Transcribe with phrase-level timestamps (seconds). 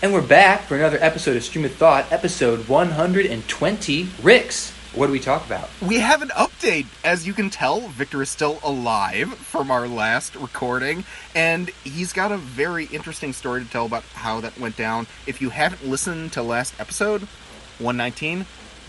[0.00, 4.08] And we're back for another episode of Stream of Thought, episode 120.
[4.22, 5.68] Ricks, what do we talk about?
[5.82, 6.86] We have an update.
[7.02, 11.02] As you can tell, Victor is still alive from our last recording,
[11.34, 15.08] and he's got a very interesting story to tell about how that went down.
[15.26, 17.22] If you haven't listened to last episode,
[17.80, 18.46] 119,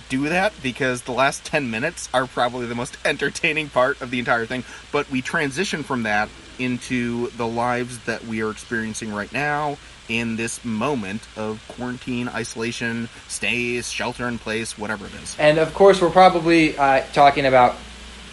[0.10, 4.20] do that because the last 10 minutes are probably the most entertaining part of the
[4.20, 4.64] entire thing.
[4.92, 6.30] But we transition from that
[6.60, 9.78] into the lives that we are experiencing right now
[10.10, 15.36] in this moment of quarantine, isolation, stays, shelter in place, whatever it is.
[15.40, 17.76] And of course, we're probably uh, talking about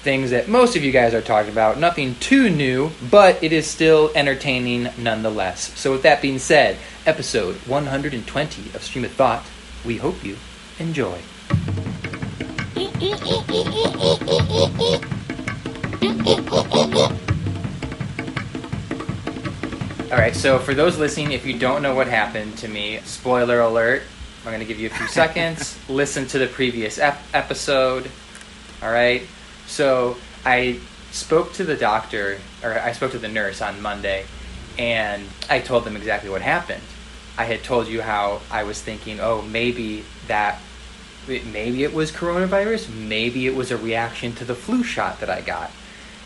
[0.02, 1.78] things that most of you guys are talking about.
[1.78, 5.76] Nothing too new, but it is still entertaining nonetheless.
[5.78, 9.44] So, with that being said, episode 120 of Stream of Thought,
[9.84, 10.36] we hope you
[10.78, 11.20] enjoy.
[20.08, 23.58] All right, so for those listening, if you don't know what happened to me, spoiler
[23.58, 24.02] alert,
[24.44, 25.76] I'm going to give you a few seconds.
[25.88, 28.08] Listen to the previous ep- episode.
[28.80, 29.22] All right,
[29.66, 30.78] so I
[31.10, 34.26] spoke to the doctor, or I spoke to the nurse on Monday,
[34.78, 36.84] and I told them exactly what happened.
[37.36, 40.60] I had told you how I was thinking, oh, maybe that,
[41.26, 45.40] maybe it was coronavirus, maybe it was a reaction to the flu shot that I
[45.40, 45.72] got.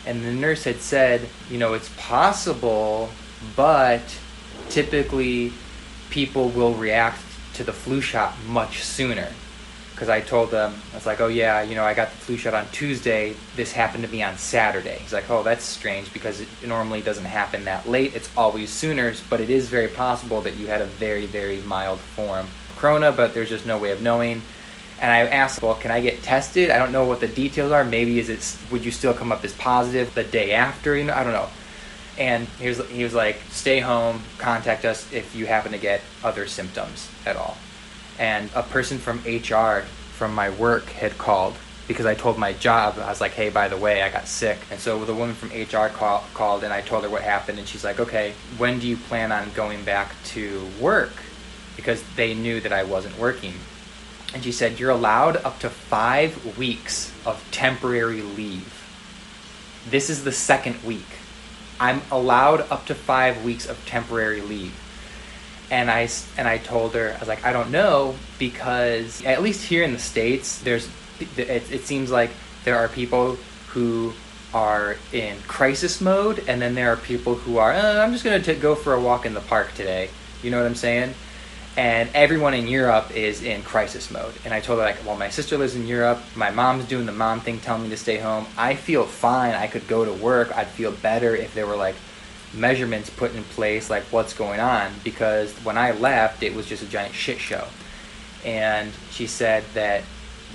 [0.05, 3.09] And the nurse had said, you know, it's possible
[3.55, 4.01] but
[4.69, 5.51] typically
[6.09, 7.21] people will react
[7.53, 9.27] to the flu shot much sooner
[10.01, 12.35] because I told them I was like, oh yeah, you know, I got the flu
[12.35, 13.35] shot on Tuesday.
[13.55, 14.97] This happened to me on Saturday.
[14.99, 18.15] He's like, oh, that's strange because it normally doesn't happen that late.
[18.15, 21.99] It's always sooner, but it is very possible that you had a very very mild
[21.99, 24.41] form of corona, but there's just no way of knowing.
[24.99, 26.69] And I asked, well, can I get tested?
[26.69, 27.83] I don't know what the details are.
[27.83, 30.95] Maybe is it would you still come up as positive the day after?
[30.95, 31.49] You know, I don't know
[32.17, 34.23] and he was he was like, "Stay home.
[34.37, 37.57] Contact us if you happen to get other symptoms at all."
[38.19, 41.55] And a person from HR from my work had called
[41.87, 42.99] because I told my job.
[42.99, 45.51] I was like, "Hey, by the way, I got sick." And so the woman from
[45.51, 48.87] HR call, called, and I told her what happened, and she's like, "Okay, when do
[48.87, 51.13] you plan on going back to work?"
[51.75, 53.53] Because they knew that I wasn't working.
[54.33, 58.77] And she said, "You're allowed up to five weeks of temporary leave."
[59.89, 61.20] This is the second week
[61.81, 64.79] I'm allowed up to five weeks of temporary leave.
[65.71, 69.65] And I, and I told her, I was like, I don't know, because at least
[69.65, 70.87] here in the States, there's,
[71.37, 72.29] it, it seems like
[72.65, 73.37] there are people
[73.69, 74.13] who
[74.53, 78.41] are in crisis mode, and then there are people who are, uh, I'm just going
[78.43, 80.09] to go for a walk in the park today.
[80.43, 81.15] You know what I'm saying?
[81.77, 84.33] And everyone in Europe is in crisis mode.
[84.43, 86.19] And I told her like, well, my sister lives in Europe.
[86.35, 88.45] My mom's doing the mom thing, telling me to stay home.
[88.57, 89.53] I feel fine.
[89.53, 90.55] I could go to work.
[90.55, 91.95] I'd feel better if there were like
[92.53, 94.91] measurements put in place, like what's going on.
[95.03, 97.67] Because when I left, it was just a giant shit show.
[98.43, 100.03] And she said that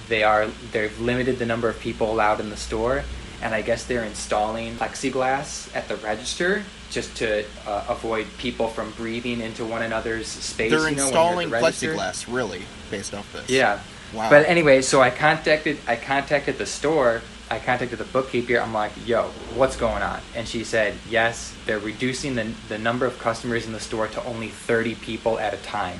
[0.08, 3.04] they are they've limited the number of people allowed in the store,
[3.42, 8.90] and I guess they're installing plexiglass at the register just to uh, avoid people from
[8.92, 10.70] breathing into one another's space.
[10.70, 13.48] They're you know, installing the plexiglass, really, based off this.
[13.50, 13.80] Yeah.
[14.14, 14.30] Wow.
[14.30, 17.22] But anyway, so I contacted I contacted the store.
[17.50, 18.58] I contacted the bookkeeper.
[18.58, 19.24] I'm like, "Yo,
[19.54, 23.72] what's going on?" And she said, "Yes, they're reducing the the number of customers in
[23.72, 25.98] the store to only 30 people at a time.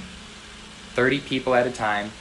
[0.94, 2.12] 30 people at a time."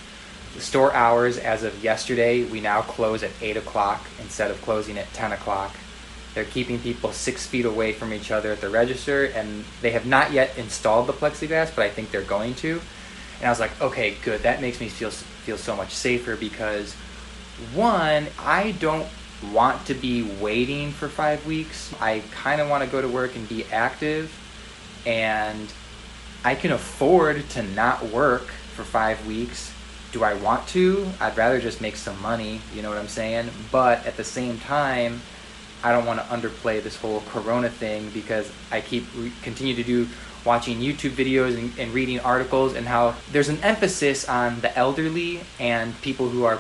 [0.56, 4.98] The store hours as of yesterday, we now close at 8 o'clock instead of closing
[4.98, 5.76] at 10 o'clock.
[6.36, 10.06] They're keeping people six feet away from each other at the register, and they have
[10.06, 12.82] not yet installed the plexiglass, but I think they're going to.
[13.40, 14.44] And I was like, okay, good.
[14.44, 16.94] That makes me feel feel so much safer because
[17.74, 19.08] one, I don't
[19.54, 21.94] want to be waiting for five weeks.
[22.02, 24.32] I kind of want to go to work and be active,
[25.06, 25.72] and
[26.44, 29.72] I can afford to not work for five weeks.
[30.12, 31.10] Do I want to?
[31.20, 33.50] I'd rather just make some money, you know what I'm saying?
[33.72, 35.22] But at the same time,
[35.86, 39.84] I don't want to underplay this whole Corona thing because I keep re- continue to
[39.84, 40.08] do
[40.44, 45.42] watching YouTube videos and, and reading articles and how there's an emphasis on the elderly
[45.60, 46.60] and people who are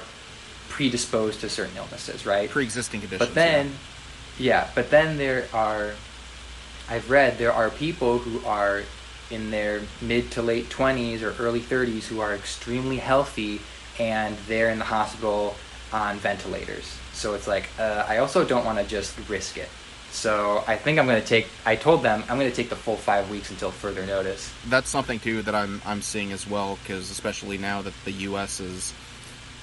[0.69, 2.51] predisposed to certain illnesses, right?
[2.51, 3.27] Pre-existing conditions.
[3.27, 3.71] But then,
[4.37, 4.65] yeah.
[4.65, 5.93] yeah, but then there are,
[6.87, 8.83] I've read there are people who are
[9.31, 13.59] in their mid to late 20s or early 30s who are extremely healthy
[13.99, 15.55] and they're in the hospital
[15.95, 19.69] on ventilators so it's like uh, I also don't want to just risk it.
[20.11, 21.47] So I think I'm going to take.
[21.65, 24.53] I told them I'm going to take the full five weeks until further notice.
[24.67, 28.59] That's something too that I'm I'm seeing as well because especially now that the U.S.
[28.59, 28.93] is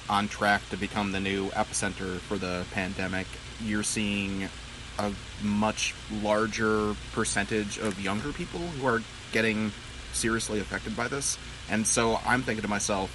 [0.09, 3.27] on track to become the new epicenter for the pandemic,
[3.63, 4.49] you're seeing
[4.99, 9.01] a much larger percentage of younger people who are
[9.31, 9.71] getting
[10.11, 11.37] seriously affected by this.
[11.69, 13.09] And so I'm thinking to myself,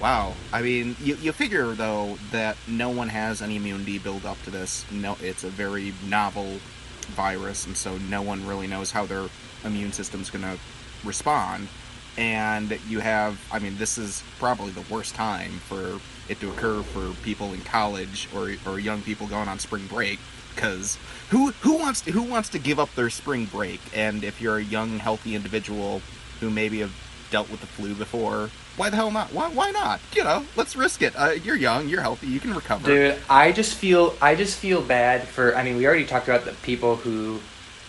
[0.00, 0.34] wow.
[0.52, 4.50] I mean, you, you figure though that no one has any immunity build up to
[4.50, 4.90] this.
[4.90, 6.58] No, it's a very novel
[7.10, 9.26] virus, and so no one really knows how their
[9.64, 10.58] immune system's going to
[11.04, 11.68] respond.
[12.16, 16.82] And you have, I mean, this is probably the worst time for it to occur
[16.82, 20.18] for people in college or, or young people going on spring break
[20.54, 20.98] because
[21.30, 24.56] who who wants to who wants to give up their spring break and if you're
[24.56, 26.02] a young healthy individual
[26.40, 26.92] who maybe have
[27.30, 30.76] dealt with the flu before why the hell not why, why not you know let's
[30.76, 34.34] risk it uh, you're young you're healthy you can recover Dude, I just feel I
[34.34, 35.56] just feel bad for.
[35.56, 37.40] I mean, we already talked about the people who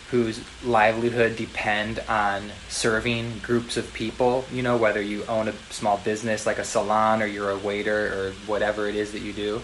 [0.09, 4.45] whose livelihood depend on serving groups of people.
[4.51, 8.13] You know, whether you own a small business like a salon or you're a waiter
[8.13, 9.61] or whatever it is that you do.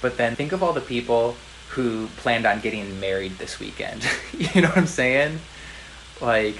[0.00, 1.36] But then think of all the people
[1.70, 4.06] who planned on getting married this weekend.
[4.38, 5.38] you know what I'm saying?
[6.20, 6.56] Like,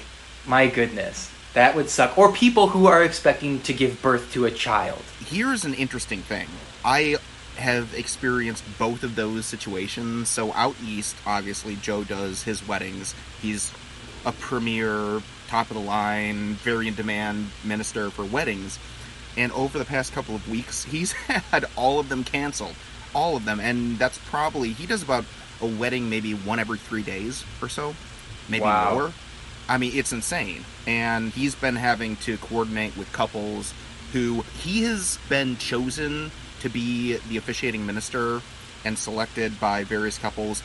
[0.46, 2.16] my goodness, that would suck.
[2.18, 5.02] Or people who are expecting to give birth to a child.
[5.26, 6.46] here's an interesting thing.
[6.84, 7.16] I
[7.56, 10.28] have experienced both of those situations.
[10.28, 13.14] So out east, obviously, Joe does his weddings.
[13.40, 13.72] He's
[14.26, 18.78] a premier, top of the line, very in demand minister for weddings.
[19.36, 22.74] And over the past couple of weeks, he's had all of them canceled.
[23.14, 23.60] All of them.
[23.60, 25.24] And that's probably, he does about
[25.60, 27.94] a wedding maybe one every three days or so,
[28.48, 28.94] maybe Wow.
[28.94, 29.12] more.
[29.68, 30.64] I mean, it's insane.
[30.86, 33.72] And he's been having to coordinate with couples
[34.12, 36.30] who he has been chosen
[36.60, 38.40] to be the officiating minister
[38.84, 40.62] and selected by various couples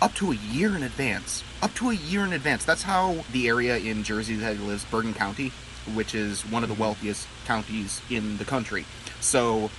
[0.00, 1.44] up to a year in advance.
[1.62, 2.64] Up to a year in advance.
[2.64, 5.52] That's how the area in Jersey that he lives, Bergen County,
[5.94, 6.82] which is one of the mm-hmm.
[6.82, 8.84] wealthiest counties in the country.
[9.20, 9.70] So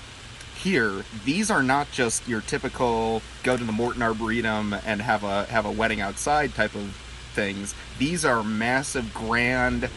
[0.56, 5.44] here, these are not just your typical go to the Morton Arboretum and have a
[5.46, 6.98] have a wedding outside type of
[7.34, 7.76] things.
[8.00, 9.90] These are massive, grand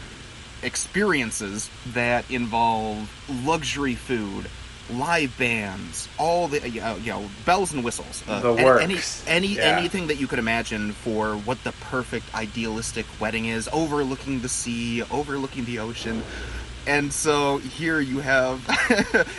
[0.63, 3.09] experiences that involve
[3.45, 4.45] luxury food,
[4.91, 9.23] live bands, all the you know, bells and whistles, uh, The works.
[9.27, 9.77] any any Yeah.
[9.77, 15.03] anything that you could imagine for what the perfect idealistic wedding is, overlooking the sea,
[15.11, 16.23] overlooking the ocean.
[16.87, 18.61] And so here you have,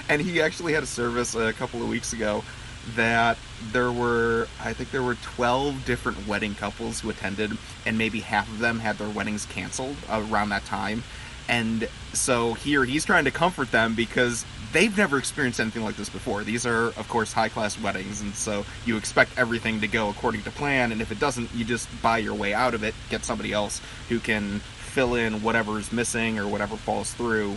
[0.09, 2.45] and he actually had a service a couple of weeks ago
[2.95, 3.39] that
[3.72, 7.56] there were, I think there were 12 different wedding couples who attended,
[7.87, 11.02] and maybe half of them had their weddings canceled around that time.
[11.49, 16.10] And so here he's trying to comfort them because they've never experienced anything like this
[16.10, 16.44] before.
[16.44, 20.43] These are, of course, high class weddings, and so you expect everything to go according
[20.43, 20.93] to plan.
[20.93, 23.81] And if it doesn't, you just buy your way out of it, get somebody else
[24.08, 27.56] who can fill in whatever's missing or whatever falls through.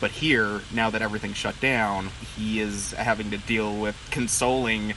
[0.00, 4.94] But here, now that everything's shut down, he is having to deal with consoling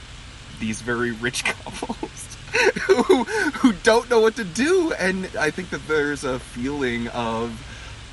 [0.60, 2.36] these very rich couples
[2.86, 7.50] who who don't know what to do and I think that there's a feeling of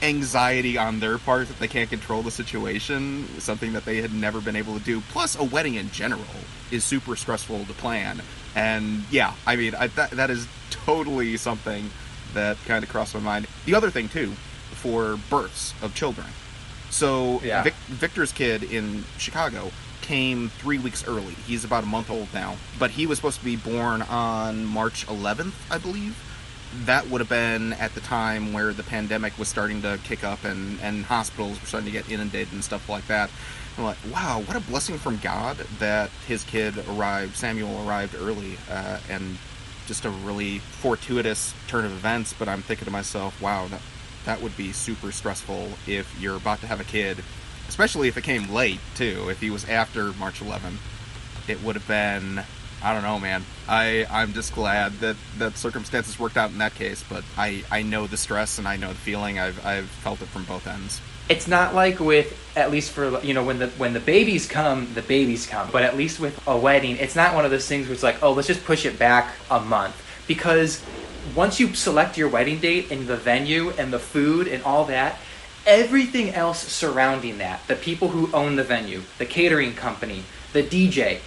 [0.03, 4.41] anxiety on their part that they can't control the situation, something that they had never
[4.41, 4.99] been able to do.
[5.11, 6.21] Plus a wedding in general
[6.71, 8.21] is super stressful to plan.
[8.55, 11.89] And yeah, I mean, I, that that is totally something
[12.33, 13.47] that kind of crossed my mind.
[13.65, 14.33] The other thing too,
[14.71, 16.27] for births of children.
[16.89, 17.63] So Yeah.
[17.63, 19.71] Vic, Victor's kid in Chicago
[20.03, 21.33] came three weeks early.
[21.47, 25.07] He's about a month old now, but he was supposed to be born on March
[25.07, 26.21] 11th, I believe.
[26.85, 30.43] That would have been at the time where the pandemic was starting to kick up
[30.43, 33.31] and, and hospitals were starting to get inundated and stuff like that.
[33.77, 38.57] I'm like, wow, what a blessing from God that his kid arrived, Samuel arrived early,
[38.69, 39.37] uh, and
[39.87, 42.33] just a really fortuitous turn of events.
[42.37, 43.81] But I'm thinking to myself, wow, that,
[44.25, 47.23] that would be super stressful if you're about to have a kid,
[47.73, 49.29] especially if it came late too.
[49.29, 50.77] If he was after March 11,
[51.47, 52.43] it would have been.
[52.83, 53.43] I don't know, man.
[53.67, 57.03] I I'm just glad that that circumstances worked out in that case.
[57.09, 59.39] But I I know the stress and I know the feeling.
[59.39, 61.01] I've I've felt it from both ends.
[61.29, 64.93] It's not like with at least for you know when the when the babies come,
[64.93, 65.69] the babies come.
[65.71, 68.21] But at least with a wedding, it's not one of those things where it's like,
[68.21, 69.95] oh, let's just push it back a month
[70.27, 70.85] because
[71.35, 75.17] once you select your wedding date and the venue and the food and all that,
[75.65, 81.19] everything else surrounding that, the people who own the venue, the catering company, the DJ,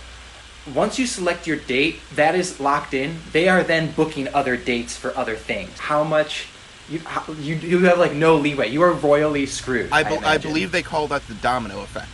[0.75, 3.19] once you select your date, that is locked in.
[3.33, 5.78] They are then booking other dates for other things.
[5.78, 6.49] How much
[6.88, 8.69] you how, you you have like no leeway.
[8.71, 9.90] You are royally screwed.
[9.93, 10.50] I, be- I imagine.
[10.50, 12.09] believe they call that the domino effect.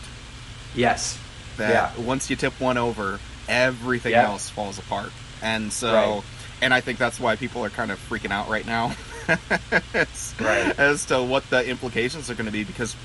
[0.75, 1.19] Yes.
[1.57, 2.05] That Yeah.
[2.05, 4.25] once you tip one over, everything Yeah.
[4.29, 5.11] else falls apart.
[5.43, 6.23] And so, Right.
[6.63, 8.95] and I think that's why people are kind of freaking out right now
[10.41, 10.79] Right.
[10.79, 12.65] as to what the implications are going to be.
[12.65, 12.97] Because,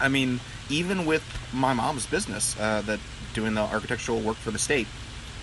[0.00, 2.98] I mean, even with my mom's business, uh, that
[3.34, 4.86] doing the architectural work for the state,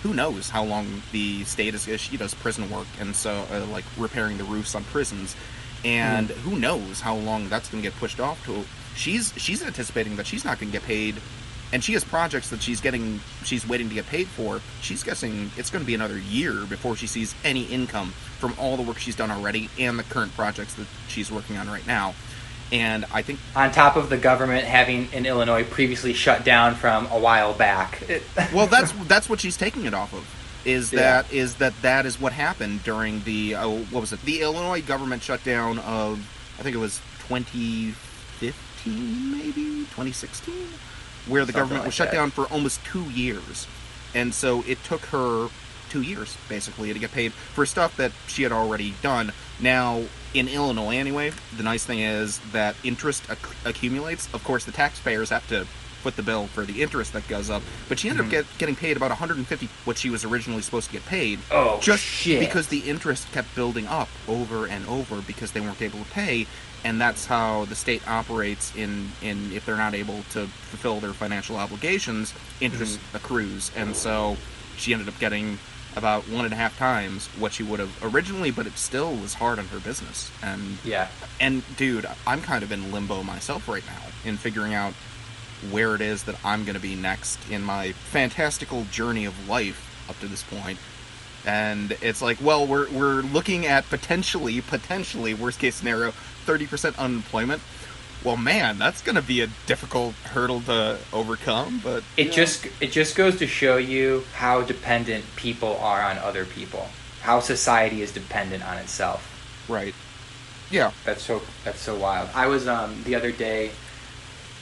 [0.02, 1.84] who knows how long the state is?
[2.00, 5.36] She does prison work, and so uh, like repairing the roofs on prisons.
[5.84, 8.64] and who knows how long that's going to get pushed off to.
[8.94, 11.16] She's she's anticipating that she's not going to get paid,
[11.72, 14.60] and she has projects that she's getting she's waiting to get paid for.
[14.80, 18.76] She's guessing it's going to be another year before she sees any income from all
[18.76, 22.14] the work she's done already and the current projects that she's working on right now.
[22.72, 27.06] And I think On top of the government having in Illinois previously shut down from
[27.06, 28.02] a while back.
[28.08, 28.22] It-
[28.54, 30.24] well that's that's what she's taking it off of
[30.64, 31.00] is Yeah.
[31.22, 34.82] that is that that is what happened during the uh, what was it the illinois
[34.82, 36.18] government shutdown of
[36.58, 40.54] i think it was 2015 maybe 2016
[41.26, 42.16] where the Something government like was shut that.
[42.16, 43.66] down for almost two years
[44.14, 45.48] and so it took her
[45.90, 50.02] two years basically to get paid for stuff that she had already done now
[50.34, 55.30] in illinois anyway the nice thing is that interest acc- accumulates of course the taxpayers
[55.30, 55.64] have to
[56.02, 58.28] foot the bill for the interest that goes up but she ended Mhm.
[58.28, 61.78] up get, getting paid about 150 what she was originally supposed to get paid oh,
[61.82, 62.40] just shit.
[62.40, 66.46] because the interest kept building up over and over because they weren't able to pay
[66.84, 71.12] and that's how the state operates in in if they're not able to fulfill their
[71.12, 74.36] financial obligations interest accrues and so
[74.78, 75.58] she ended up getting
[75.96, 79.34] about one and a half times what she would have originally but it still was
[79.34, 81.08] hard on her business and Yeah.
[81.40, 84.92] and dude i'm kind of in limbo myself right now in figuring out
[85.70, 90.06] where it is that i'm going to be next in my fantastical journey of life
[90.08, 90.78] up to this point.
[91.44, 96.12] and it's like well we're we're looking at potentially potentially worst case scenario
[96.46, 97.60] 30% unemployment
[98.22, 102.32] well man that's going to be a difficult hurdle to overcome but It yeah.
[102.32, 106.96] just it just goes to show you how dependent people are on other people.
[107.20, 109.36] How society is dependent on itself.
[109.68, 109.94] right
[110.70, 112.30] yeah That's so that's so wild.
[112.34, 113.78] I was um the other day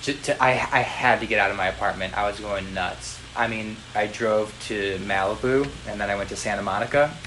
[0.03, 2.17] to, to I I had to get out of my apartment.
[2.17, 3.25] I was going nuts.
[3.37, 7.21] I mean, I drove to Malibu and then I went to Santa Monica.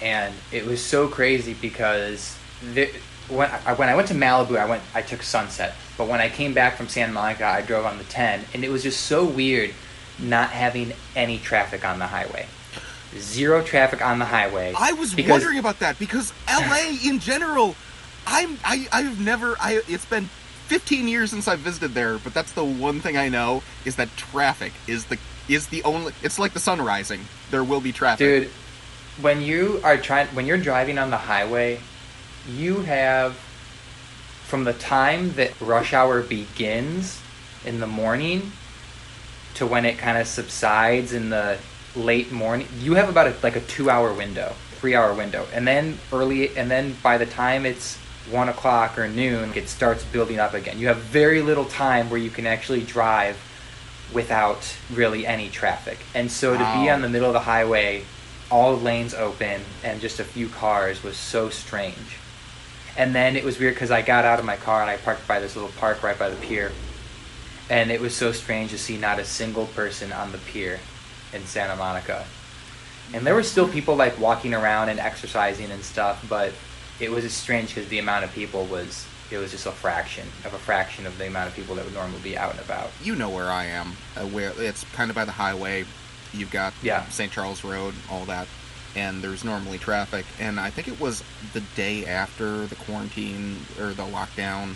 [0.00, 2.90] And it was so crazy because the,
[3.28, 5.74] when I, when I went to Malibu, I went I took Sunset.
[5.98, 8.70] But when I came back from Santa Monica, I drove on the 10 and it
[8.70, 9.72] was just so weird
[10.18, 12.46] not having any traffic on the highway.
[13.16, 14.74] Zero traffic on the highway.
[14.76, 17.74] I was because- wondering about that because LA in general,
[18.26, 20.28] I'm I I've never I it's been
[20.66, 24.08] 15 years since I visited there, but that's the one thing I know is that
[24.16, 25.18] traffic is the
[25.48, 27.20] is the only it's like the sun rising.
[27.50, 28.18] There will be traffic.
[28.18, 28.50] Dude,
[29.20, 31.80] when you are trying, when you're driving on the highway,
[32.48, 33.34] you have
[34.44, 37.20] from the time that rush hour begins
[37.64, 38.52] in the morning
[39.54, 41.58] to when it kind of subsides in the
[41.96, 46.56] late morning, you have about a, like a two-hour window, three-hour window, and then early,
[46.56, 47.96] and then by the time it's
[48.30, 50.78] one o'clock or noon, it starts building up again.
[50.78, 53.36] You have very little time where you can actually drive
[54.12, 55.98] without really any traffic.
[56.14, 58.04] And so to be on the middle of the highway,
[58.50, 62.18] all lanes open and just a few cars was so strange.
[62.96, 65.26] And then it was weird because I got out of my car and I parked
[65.28, 66.72] by this little park right by the pier.
[67.68, 70.80] And it was so strange to see not a single person on the pier
[71.32, 72.24] in Santa Monica.
[73.12, 76.52] And there were still people like walking around and exercising and stuff, but
[76.98, 80.26] it was just strange because the amount of people was it was just a fraction
[80.44, 82.90] of a fraction of the amount of people that would normally be out and about.
[83.02, 83.96] You know where I am.
[84.16, 85.84] Uh, where it's kind of by the highway.
[86.32, 87.04] You've got Yeah.
[87.08, 87.32] St.
[87.32, 88.46] Charles Road, all that,
[88.96, 90.24] and there's normally traffic.
[90.40, 91.22] And I think it was
[91.52, 94.74] the day after the quarantine or the lockdown,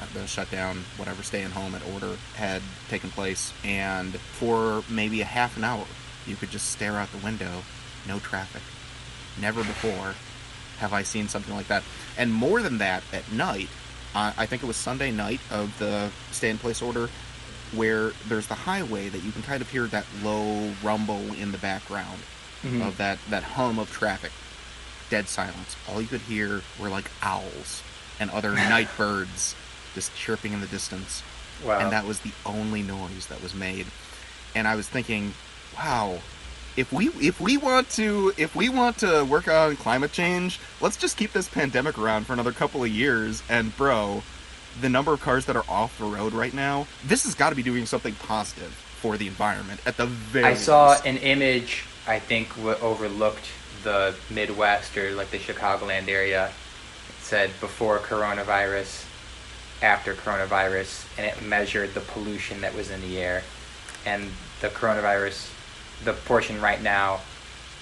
[0.00, 5.24] uh, the shutdown, whatever, staying home at order had taken place, and for maybe a
[5.24, 5.86] half an hour,
[6.26, 7.62] you could just stare out the window,
[8.06, 8.62] no traffic.
[9.40, 10.14] Never before
[10.78, 11.82] have I seen something like that.
[12.18, 13.68] And more than that, at night,
[14.14, 17.08] uh, I think it was Sunday night of the stay in place order,
[17.74, 21.58] where there's the highway that you can kind of hear that low rumble in the
[21.58, 22.20] background
[22.64, 22.86] Mhm.
[22.86, 24.32] of that, that hum of traffic.
[25.10, 25.76] Dead silence.
[25.88, 27.82] All you could hear were like owls
[28.18, 29.54] and other night birds
[29.94, 31.22] just chirping in the distance
[31.64, 31.78] Wow.
[31.78, 33.86] and that was the only noise that was made.
[34.56, 35.34] And I was thinking,
[35.76, 36.18] wow,
[36.76, 40.96] if we if we want to if we want to work on climate change, let's
[40.96, 43.42] just keep this pandemic around for another couple of years.
[43.48, 44.22] And bro,
[44.80, 47.54] the number of cars that are off the road right now, this has got to
[47.56, 50.44] be doing something positive for the environment at the very.
[50.46, 51.06] I saw least.
[51.06, 53.46] an image, I think, w- overlooked
[53.82, 56.46] the Midwest or like the Chicagoland area.
[56.48, 56.52] It
[57.24, 59.04] said before coronavirus,
[59.82, 63.42] after coronavirus, and it measured the pollution that was in the air.
[64.06, 64.30] And
[64.60, 65.50] the coronavirus,
[66.04, 67.20] the portion right now,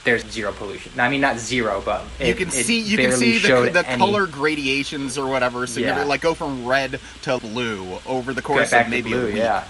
[0.05, 0.99] there's zero pollution.
[0.99, 5.17] I mean, not zero, but you can see you can see the, the color gradations
[5.17, 5.64] or whatever.
[5.69, 6.02] So Yeah.
[6.05, 9.26] like go from red to blue over the course back of to maybe blue, a
[9.26, 9.37] week.
[9.37, 9.64] yeah.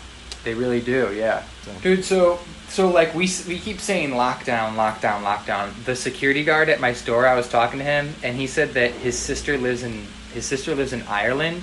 [0.44, 1.42] They really do, yeah.
[1.64, 2.38] So- Dude, so
[2.72, 5.70] so like we we keep saying lockdown, lockdown, lockdown.
[5.84, 8.90] The security guard at my store, I was talking to him, and he said that
[8.92, 11.62] his sister lives in his sister lives in Ireland,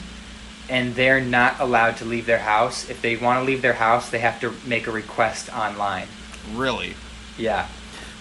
[0.70, 2.90] and they're not allowed to leave their house.
[2.90, 6.08] If they want to leave their house, they have to make a request online.
[6.54, 6.94] Really?
[7.38, 7.68] Yeah,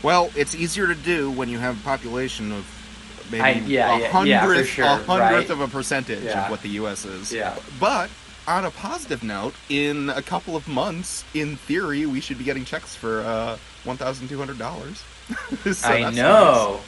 [0.02, 2.64] Well, it's easier to do when you have a population of
[3.32, 5.50] maybe I- yeah, a hundredth, yeah, for sure, a hundredth right.
[5.50, 6.44] of a percentage Yeah.
[6.44, 7.04] of what the U.S.
[7.04, 7.32] is.
[7.32, 7.56] Yeah.
[7.80, 8.08] But
[8.48, 12.64] on a positive note, in a couple of months, in theory, we should be getting
[12.64, 15.04] checks for uh, one thousand two hundred dollars.
[15.84, 16.80] I know.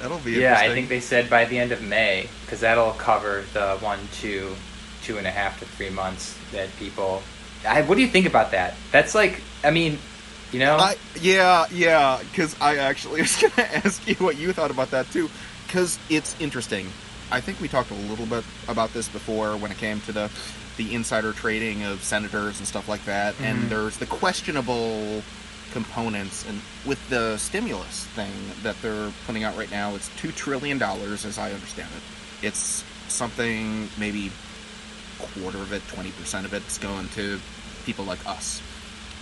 [0.00, 3.44] That'll be Yeah, I think they said by the end of May, because that'll cover
[3.52, 4.54] the one, two,
[5.02, 7.22] two and a half to three months that people.
[7.66, 8.74] I, what do you think about that?
[8.92, 9.98] That's like, I mean,
[10.52, 14.52] you know, I, yeah, yeah, because I actually was going to ask you what you
[14.52, 15.28] thought about that too,
[15.66, 16.86] because it's interesting.
[17.30, 20.30] I think we talked a little bit about this before when it came to the
[20.78, 23.44] the insider trading of senators and stuff like that, Mhm.
[23.44, 25.22] and there's the questionable
[25.72, 28.32] components and with the stimulus thing
[28.62, 32.82] that they're putting out right now it's two trillion dollars as i understand it it's
[33.08, 34.32] something maybe
[35.18, 37.38] quarter of it 20% of it's going to
[37.84, 38.62] people like us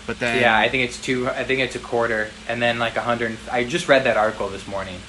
[0.06, 1.28] but then yeah, I think it's two.
[1.28, 3.36] I think it's a quarter, and then like a hundred.
[3.50, 5.00] I just read that article this morning,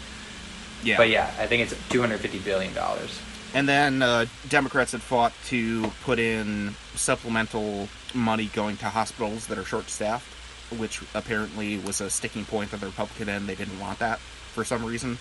[0.84, 3.20] yeah but yeah, I think it's two hundred fifty billion dollars.
[3.58, 9.58] And then uh, Democrats had fought to put in supplemental money going to hospitals that
[9.58, 10.32] are short staffed,
[10.78, 13.50] which apparently was a sticking point of the Republican end.
[13.50, 15.18] They didn't want that for some reason.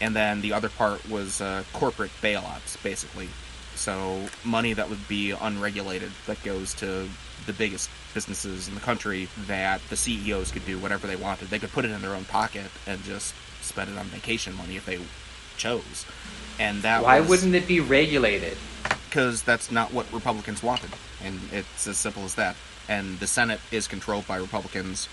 [0.00, 3.28] And then the other part was uh, corporate bailouts, basically.
[3.76, 7.08] So money that would be unregulated that goes to
[7.46, 11.50] the biggest businesses in the country that the CEOs could do whatever they wanted.
[11.50, 14.74] They could put it in their own pocket and just spend it on vacation money
[14.74, 14.98] if they
[15.56, 16.04] chose.
[16.58, 18.56] And that Why was, wouldn't it be regulated?
[19.16, 20.90] because that's not what Republicans wanted,
[21.24, 22.54] and it's as simple as that.
[22.86, 25.08] And the Senate is controlled by Republicans,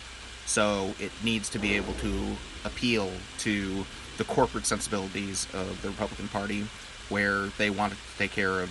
[0.45, 2.35] so it needs to be able to
[2.65, 3.09] appeal
[3.39, 3.85] to
[4.17, 6.67] the corporate sensibilities of the Republican Party,
[7.07, 8.69] where they wanted to take care of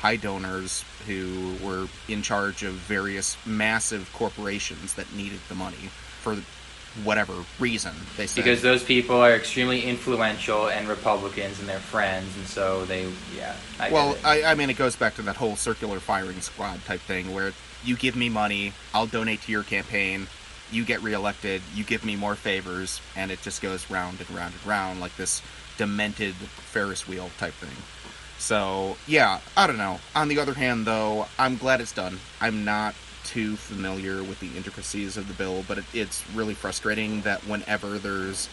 [0.00, 5.90] high donors who were in charge of various massive corporations that needed the money
[6.22, 6.36] for
[7.04, 7.92] whatever reason.
[8.16, 12.84] They said Because those people are extremely influential and Republicans and they're friends, and so
[12.84, 13.54] they, yeah.
[13.80, 14.16] I well.
[14.24, 17.52] I, I mean, it goes back to that whole circular firing squad type thing where
[17.84, 20.28] you give me money, I'll donate to your campaign,
[20.70, 24.54] you get reelected, you give me more favors, and it just goes round and round
[24.54, 25.42] and round like this
[25.78, 27.76] demented Ferris wheel type thing.
[28.38, 30.00] So, yeah, I don't know.
[30.16, 32.18] On the other hand, though, I'm glad it's done.
[32.40, 32.94] I'm not
[33.32, 37.98] too familiar with the intricacies of the bill, but it, it's really frustrating that whenever
[37.98, 38.50] there's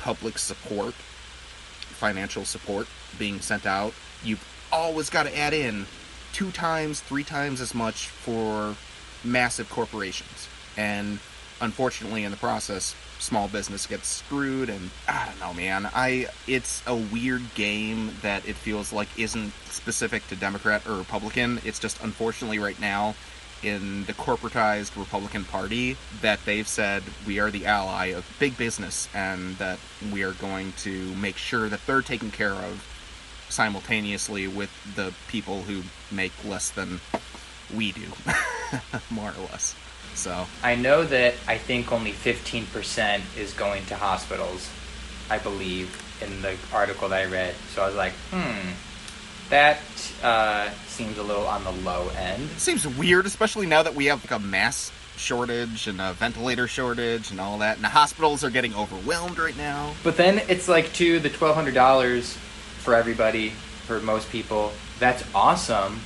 [0.00, 2.86] public support, financial support
[3.18, 3.92] being sent out,
[4.22, 5.86] you've always got to add in
[6.32, 8.76] two times, three times as much for
[9.24, 10.48] massive corporations.
[10.76, 11.18] And
[11.60, 14.70] unfortunately, in the process, small business gets screwed.
[14.70, 15.90] And I don't know, man.
[15.92, 21.60] I it's a weird game that it feels like isn't specific to Democrat or Republican.
[21.64, 23.16] It's just unfortunately right now
[23.62, 29.08] in the corporatized Republican Party that they've said we are the ally of big business
[29.14, 29.78] and that
[30.12, 32.86] we are going to make sure that they're taken care of
[33.48, 37.00] simultaneously with the people who make less than
[37.74, 38.06] we do,
[39.10, 39.74] more or less.
[40.14, 44.70] So, I know that I think only 15% is going to hospitals,
[45.28, 47.54] I believe, in the article that I read.
[47.74, 48.70] So I was like, hmm,
[49.50, 49.78] that
[50.22, 52.42] uh, seems a little on the low end.
[52.42, 56.66] it seems weird, especially now that we have like a mass shortage and a ventilator
[56.68, 59.94] shortage and all that, and the hospitals are getting overwhelmed right now.
[60.02, 62.24] But then it's like, to the $1,200
[62.78, 66.00] for everybody, for most people, that's awesome,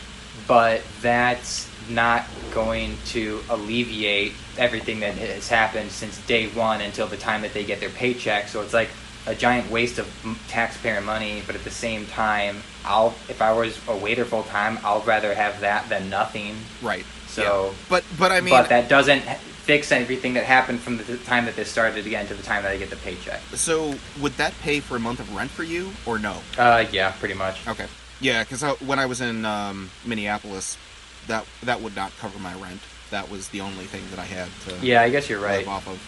[0.46, 7.16] but that's not going to alleviate everything that has happened since day one until the
[7.16, 8.48] time that they get their paycheck.
[8.48, 8.90] So it's like
[9.26, 10.08] a giant waste of
[10.48, 14.78] taxpayer money, but at the same time, I'll if I was a waiter full time,
[14.84, 16.56] I'll rather have that than nothing.
[16.82, 17.04] Right.
[17.28, 17.72] So- Yeah.
[17.88, 19.22] but but I mean, but that doesn't
[19.64, 22.72] fix everything that happened from the time that this started again to the time that
[22.72, 23.40] I get the paycheck.
[23.54, 26.36] so would that pay for a month of rent for you or no?
[26.58, 27.66] Uh, yeah, pretty much.
[27.68, 27.86] Okay.
[28.20, 30.76] Yeah, because when I was in um, Minneapolis,
[31.28, 32.80] that that would not cover my rent.
[33.10, 35.66] That was the only thing that I had to Yeah, I guess you're live right.
[35.68, 35.98] off of.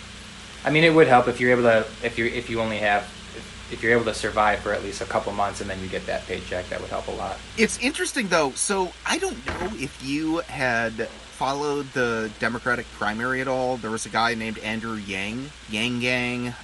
[0.64, 3.02] I mean, it would help if you're able to if you if you only have
[3.36, 5.88] if, if you're able to survive for at least a couple months and then you
[5.88, 6.68] get that paycheck.
[6.68, 7.36] That would help a lot.
[7.56, 8.52] It's interesting though.
[8.52, 13.76] So I don't know if you had followed the Democratic primary at all.
[13.76, 16.54] There was a guy named Andrew Yang, Yang Gang.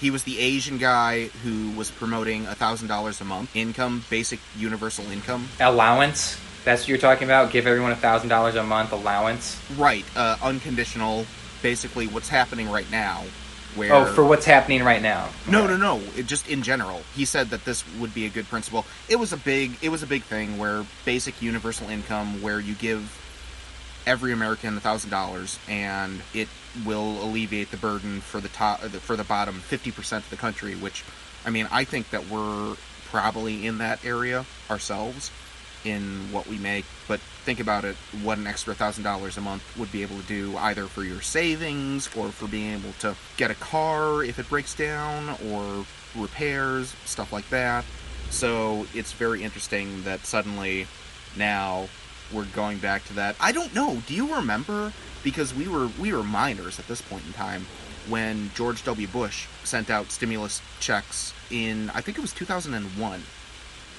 [0.00, 5.04] He was the Asian guy who was promoting thousand dollars a month income, basic universal
[5.10, 5.48] income.
[5.60, 6.40] Allowance.
[6.64, 7.52] That's what you're talking about.
[7.52, 9.60] Give everyone a thousand dollars a month allowance.
[9.76, 11.26] Right, uh, unconditional.
[11.60, 13.24] Basically, what's happening right now.
[13.74, 15.28] Oh, where Oh, for what's happening right now.
[15.46, 15.76] No, Okay.
[15.76, 16.02] no, no.
[16.16, 18.84] It just in general, he said that this would be a good principle.
[19.08, 22.74] It was a big, it was a big thing where basic universal income, where you
[22.74, 23.18] give
[24.06, 26.48] every American a thousand dollars, and it
[26.84, 30.74] will alleviate the burden for the top, for the bottom fifty percent of the country.
[30.74, 31.04] Which,
[31.46, 32.76] I mean, I think that we're
[33.10, 35.30] probably in that area ourselves
[35.84, 36.84] in what we make.
[37.08, 40.26] But think about it: what an extra thousand dollars a month would be able to
[40.26, 44.48] do, either for your savings or for being able to get a car if it
[44.48, 45.84] breaks down, or
[46.16, 47.84] repairs, stuff like that.
[48.30, 50.86] So it's very interesting that suddenly
[51.36, 51.88] now
[52.32, 53.36] we're going back to that.
[53.40, 54.02] I don't know.
[54.06, 54.92] Do you remember?
[55.22, 57.66] Because we were we were minors at this point in time
[58.08, 59.06] when George W.
[59.06, 63.22] Bush sent out stimulus checks in I think it was 2001.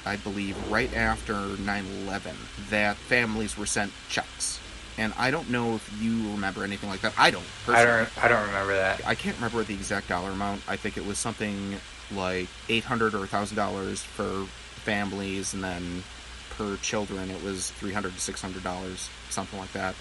[0.06, 2.36] I believe, right after 9 11,
[2.70, 4.60] that families were sent checks.
[4.98, 7.14] And I don't know if you remember anything like that.
[7.18, 7.42] I don't.
[7.42, 8.06] I personally.
[8.16, 8.24] don't.
[8.24, 9.08] I don't remember that.
[9.08, 10.62] I can't remember the exact dollar amount.
[10.68, 11.78] I think it was something
[12.12, 14.46] like 800 or $1,000 for
[14.82, 16.04] families, and then
[16.52, 19.96] per children it was 300 to $600, something like that.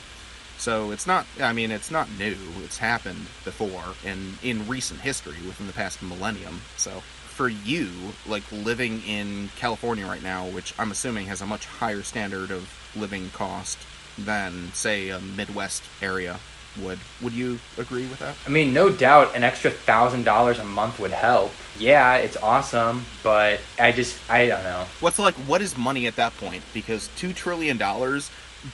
[0.59, 2.37] So it's not, I mean, it's not new.
[2.63, 6.61] It's happened before and in recent history within the past millennium.
[6.77, 7.91] So for you,
[8.27, 12.71] like living in California right now, which I'm assuming has a much higher standard of
[12.95, 13.79] living cost
[14.19, 16.39] than, say, a Midwest area
[16.81, 18.35] would, would you agree with that?
[18.47, 21.53] I mean, no doubt, an extra thousand dollars a month would help.
[21.79, 24.87] Yeah, it's awesome, but I just, I don't know.
[25.01, 26.63] What's like, what is money at that point?
[26.73, 27.79] Because $2 trillion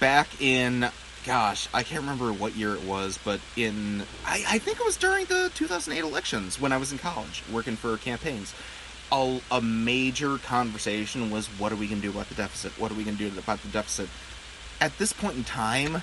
[0.00, 0.88] back in,
[1.28, 4.96] gosh, I can't remember what year it was, but in, I, I think it was
[4.96, 8.54] during the 2008 elections when I was in college working for campaigns.
[9.12, 12.72] A, a major conversation was what are we going to do about the deficit?
[12.80, 14.08] What are we going to do about the deficit?
[14.80, 16.00] At this point in time,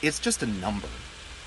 [0.00, 0.88] it's just a number.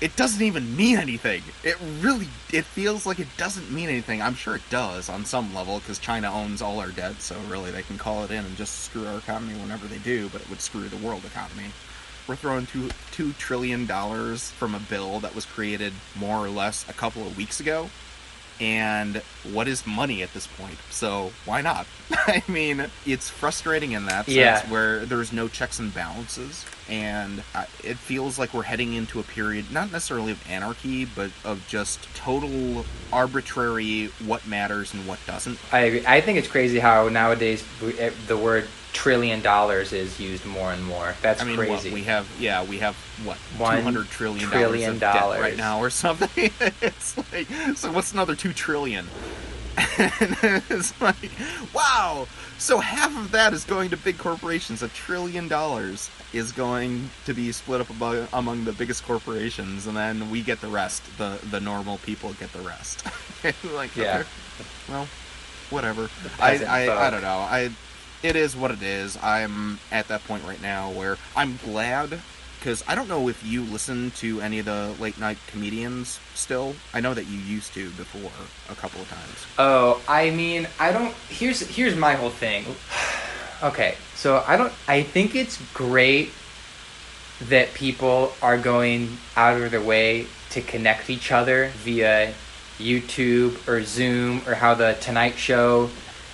[0.00, 1.42] It doesn't even mean anything.
[1.64, 4.22] It really, it feels like it doesn't mean anything.
[4.22, 7.72] I'm sure it does on some level because China owns all our debt, so really
[7.72, 10.48] they can call it in and just screw our economy whenever they do, but it
[10.48, 11.72] would screw the world economy.
[12.26, 16.84] We're throwing two two trillion dollars from a bill that was created more or less
[16.88, 17.88] a couple of weeks ago.
[18.58, 19.20] And
[19.52, 20.78] what is money at this point?
[20.90, 21.86] So why not?
[22.10, 24.66] I mean, it's frustrating in that sense Yeah.
[24.70, 29.22] where there's no checks and balances, and uh, it feels like we're heading into a
[29.22, 35.58] period not necessarily of anarchy, but of just total arbitrary what matters and what doesn't.
[35.72, 36.04] I agree.
[36.06, 37.64] I think it's crazy how nowadays
[37.98, 41.14] eh, the word trillion dollars is used more and more.
[41.22, 41.90] That's I mean, crazy.
[41.90, 45.40] what we have, yeah, we have what One two hundred trillion trillion dollars debt dollars.
[45.40, 46.50] right now or something.
[46.80, 49.06] it's like, so what's another two trillion?
[49.98, 51.30] and it's like,
[51.74, 52.26] wow.
[52.58, 54.82] So half of that is going to big corporations.
[54.82, 59.96] A trillion dollars is going to be split up among, among the biggest corporations, and
[59.96, 61.02] then we get the rest.
[61.18, 63.04] The the normal people get the rest.
[63.74, 64.18] like, Yeah.
[64.20, 64.28] okay,
[64.88, 65.06] well,
[65.70, 66.08] whatever.
[66.40, 67.38] I, peasant I, I don't know.
[67.38, 67.70] I
[68.22, 69.18] it is what it is.
[69.22, 72.20] I'm at that point right now where I'm glad
[72.58, 76.74] because I don't know if you listen to any of the late night comedians still.
[76.92, 78.30] I know that you used to before
[78.70, 79.46] a couple of times.
[79.58, 81.14] Oh, I mean, I don't.
[81.28, 82.64] Here's here's my whole thing.
[83.62, 84.72] Okay, so I don't.
[84.86, 86.30] I think it's great
[87.48, 92.34] that people are going out of their way to connect each other via
[92.78, 95.88] YouTube or Zoom or how the Tonight Show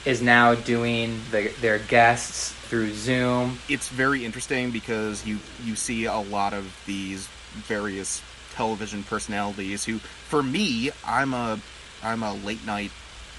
[0.04, 3.58] is now doing the, their guests through Zoom.
[3.68, 8.22] It's very interesting because you you see a lot of these various
[8.54, 11.60] television personalities who, for me, I'm a
[12.02, 12.90] I'm a late night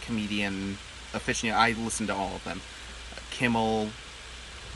[0.06, 0.78] comedian
[1.14, 1.56] aficionado.
[1.56, 2.62] I listen to all of them:
[3.32, 3.90] Kimmel,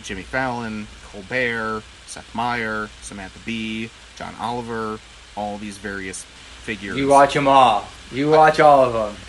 [0.01, 4.99] Jimmy Fallon, Colbert, Seth Meyer, Samantha Bee, John Oliver,
[5.35, 6.97] all these various figures.
[6.97, 7.85] You watch them all.
[8.11, 9.21] You watch all of them.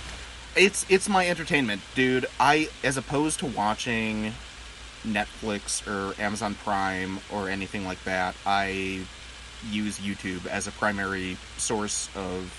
[0.57, 2.25] It's it's my entertainment, dude.
[2.41, 4.33] I as opposed to watching
[5.07, 9.01] Netflix or Amazon Prime or anything like that, I
[9.71, 12.53] use YouTube as a primary source of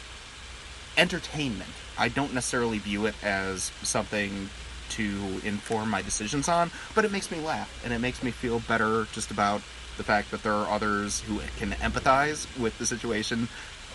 [0.98, 1.70] entertainment.
[1.98, 4.50] I don't necessarily view it as something
[4.90, 8.60] to inform my decisions on, but it makes me laugh and it makes me feel
[8.62, 9.62] better just about
[9.98, 13.48] the fact that there are others who can empathize with the situation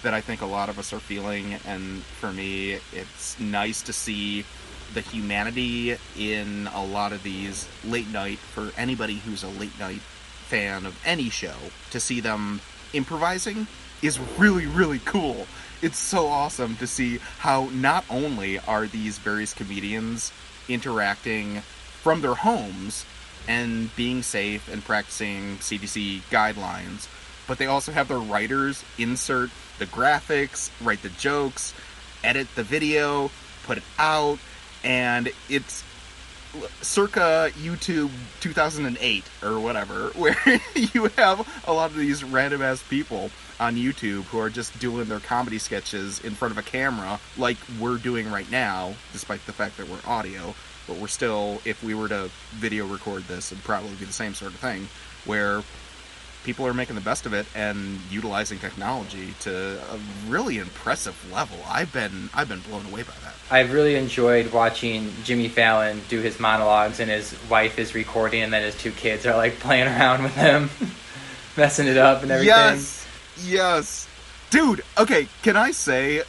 [0.03, 1.55] that I think a lot of us are feeling.
[1.67, 4.45] And for me, it's nice to see
[4.95, 10.01] the humanity in a lot of these late night, for anybody who's a late night
[10.01, 11.57] fan of any show,
[11.91, 12.61] to see them
[12.93, 13.67] improvising
[14.03, 15.47] is really, really cool.
[15.83, 20.33] It's so awesome to see how not only are these various comedians
[20.69, 21.61] interacting
[22.03, 23.05] from their homes,
[23.47, 27.09] and being safe and practicing CDC guidelines.
[27.47, 31.75] But they also have their writers insert the graphics, write the jokes,
[32.23, 33.31] edit the video,
[33.65, 34.39] put it out,
[34.85, 35.83] and it's
[36.83, 40.37] circa YouTube 2008 or whatever, where
[40.75, 45.07] you have a lot of these random ass people on YouTube who are just doing
[45.07, 49.53] their comedy sketches in front of a camera like we're doing right now, despite the
[49.53, 50.55] fact that we're audio.
[50.87, 54.35] But we're still, if we were to video record this, it'd probably be the same
[54.35, 54.89] sort of thing,
[55.25, 55.63] where
[56.45, 61.57] people are making the best of it and utilizing technology to a really impressive level.
[61.69, 63.35] I've been I've been blown away by that.
[63.51, 68.53] I've really enjoyed watching Jimmy Fallon do his monologues and his wife is recording and
[68.53, 70.71] then his two kids are like playing around with him,
[71.57, 72.55] messing it up and everything.
[72.55, 73.07] Yes.
[73.43, 74.09] Yes.
[74.51, 76.23] Dude, okay, can I say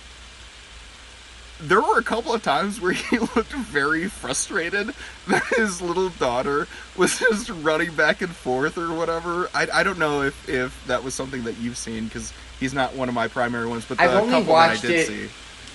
[1.61, 4.93] there were a couple of times where he looked very frustrated
[5.27, 9.49] that his little daughter was just running back and forth or whatever.
[9.53, 12.93] I, I don't know if, if that was something that you've seen because he's not
[12.95, 15.07] one of my primary ones, but the I've only couple watched that I did it-
[15.07, 15.29] see.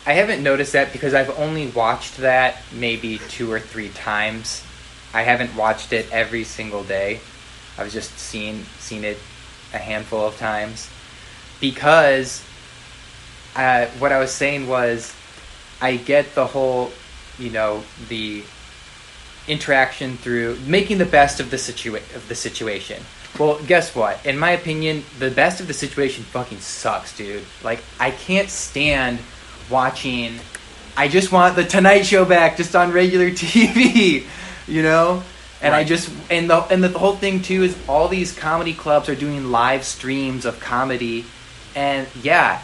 [0.07, 4.65] I haven't noticed that because I've only watched that maybe two or three times.
[5.13, 7.21] I haven't watched it every single day.
[7.77, 9.19] I've just seen seen it
[9.75, 10.89] a handful of times
[11.61, 12.43] because
[13.55, 15.15] uh, what I was saying was
[15.81, 16.93] I get the whole,
[17.39, 18.43] you know, the
[19.49, 23.03] interaction through making the best of the situa- of the situation.
[23.39, 24.25] Well, guess what?
[24.27, 27.45] In my opinion, the best of the situation fucking sucks, dude.
[27.63, 29.19] Like I can't stand
[29.71, 30.41] watching
[30.97, 34.27] I just want the Tonight Show back just on regular TV,
[34.67, 35.23] you know?
[35.63, 39.11] And I just and the and the whole thing too is all these comedy clubs
[39.11, 41.27] are doing live streams of comedy
[41.75, 42.63] and yeah,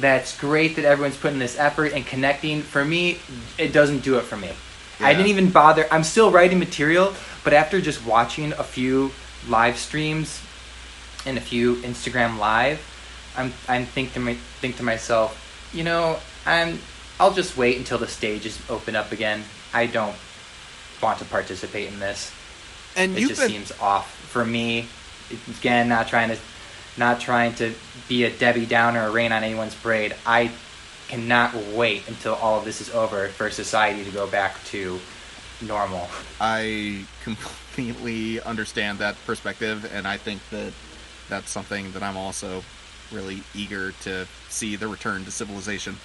[0.00, 2.62] that's great that everyone's putting this effort and connecting.
[2.62, 3.18] For me,
[3.58, 4.50] it doesn't do it for me.
[5.00, 5.86] I didn't even bother.
[5.90, 7.12] I'm still writing material,
[7.44, 9.12] but after just watching a few
[9.48, 10.40] live streams
[11.26, 12.80] and a few Instagram live,
[13.36, 16.78] I'm I'm think to my, think to myself, you know, I'm
[17.20, 19.42] I'll just wait until the stages open up again.
[19.74, 20.16] I don't
[21.02, 22.32] want to participate in this.
[22.96, 24.88] And It just been seems off for me.
[25.58, 26.38] Again, not trying to
[26.98, 27.74] not trying to
[28.08, 30.14] be a Debbie Downer or rain on anyone's parade.
[30.24, 30.50] I
[31.08, 34.98] cannot wait until all of this is over for society to go back to
[35.62, 36.08] normal.
[36.40, 40.72] I completely understand that perspective, and I think that
[41.28, 42.62] that's something that I'm also
[43.12, 45.96] really eager to see the return to civilization.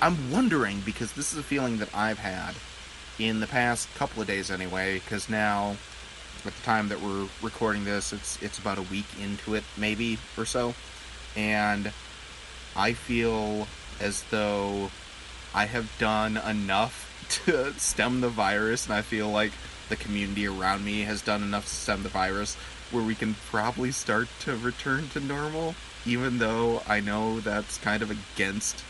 [0.00, 2.54] I'm wondering because this is a feeling that I've had
[3.18, 5.76] in the past couple of days anyway, because now
[6.46, 10.18] at the time that we're recording this, it's it's about a week into it, maybe
[10.36, 10.74] or so,
[11.36, 11.92] and
[12.76, 13.66] I feel
[14.00, 14.90] as though
[15.54, 17.10] I have done enough
[17.46, 19.52] to stem the virus, and I feel like
[19.88, 22.56] the community around me has done enough to stem the virus
[22.90, 25.74] where we can probably start to return to normal,
[26.06, 28.84] even though I know that's kind of against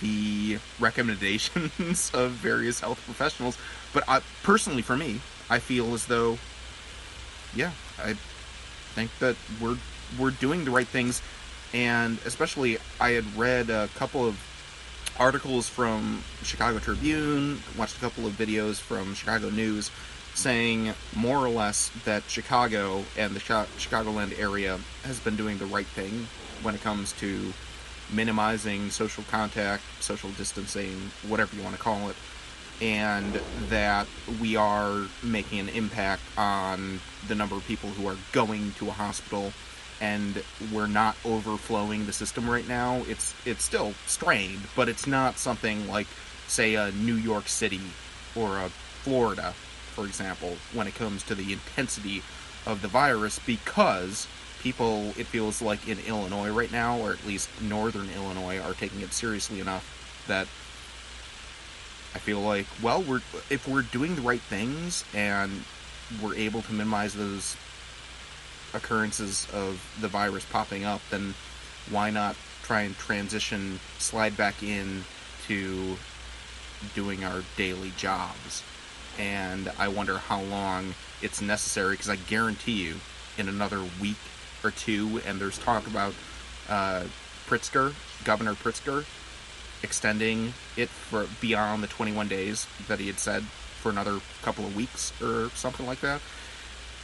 [0.00, 3.56] the recommendations of various health professionals.
[3.92, 6.38] But I, personally, for me, I feel as though,
[7.56, 8.14] yeah, I
[8.94, 9.78] think that we're
[10.18, 11.22] we're doing the right things,
[11.72, 14.38] and especially I had read a couple of
[15.18, 19.90] articles from Chicago Tribune, watched a couple of videos from Chicago News
[20.34, 25.86] saying more or less that Chicago and the Chicagoland area has been doing the right
[25.86, 26.28] thing
[26.62, 27.54] when it comes to
[28.12, 32.16] minimizing social contact, social distancing, whatever you want to call it,
[32.80, 34.06] and that
[34.40, 38.92] we are making an impact on the number of people who are going to a
[38.92, 39.52] hospital
[40.00, 43.02] and we're not overflowing the system right now.
[43.08, 46.06] It's it's still strained, but it's not something like
[46.46, 47.80] say a New York City
[48.34, 49.52] or a Florida,
[49.94, 52.22] for example, when it comes to the intensity
[52.66, 54.26] of the virus because
[54.60, 59.00] people it feels like in Illinois right now or at least northern Illinois are taking
[59.00, 60.48] it seriously enough that
[62.16, 65.64] I feel like well we're if we're doing the right things and
[66.22, 67.58] we're able to minimize those
[68.72, 71.34] occurrences of the virus popping up, then
[71.90, 75.04] why not try and transition, slide back in
[75.46, 75.98] to
[76.94, 78.62] doing our daily jobs?
[79.18, 82.94] And I wonder how long it's necessary because I guarantee you,
[83.36, 84.16] in another week
[84.64, 86.14] or two, and there's talk about
[86.70, 87.04] uh,
[87.46, 87.92] Pritzker,
[88.24, 89.04] Governor Pritzker,
[89.82, 94.74] extending it for beyond the 21 days that he had said for another couple of
[94.74, 96.20] weeks or something like that.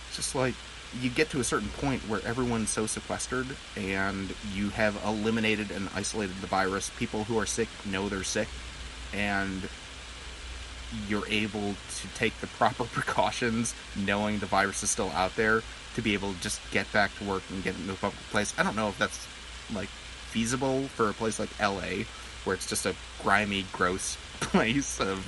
[0.08, 0.54] It's just like
[1.00, 5.88] you get to a certain point where everyone's so sequestered and you have eliminated and
[5.94, 6.90] isolated the virus.
[6.98, 8.48] People who are sick know they're sick,
[9.14, 9.68] and
[11.08, 15.62] you're able to take the proper precautions, knowing the virus is still out there,
[15.94, 18.54] to be able to just get back to work and get into a public place.
[18.58, 19.26] I don't know if that's
[19.72, 22.04] like feasible for a place like LA,
[22.44, 25.18] where it's just a grimy, gross place of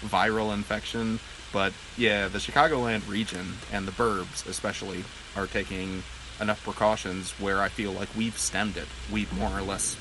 [0.00, 1.18] viral infection.
[1.52, 5.04] But yeah, the Chicagoland region and the burbs especially
[5.36, 6.02] are taking
[6.40, 8.88] enough precautions where I feel like we've stemmed it.
[9.10, 9.96] We've more or less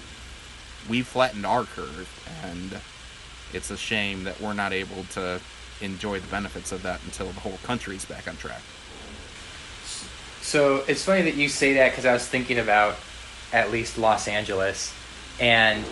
[0.90, 2.10] we've flattened our curve
[2.44, 2.80] and
[3.54, 5.40] it's a shame that we're not able to
[5.82, 8.62] enjoy the benefits of that until the whole country's back on track.
[10.42, 12.96] So it's funny that you say that because I was thinking about
[13.54, 14.94] at least Los Angeles,
[15.40, 15.84] and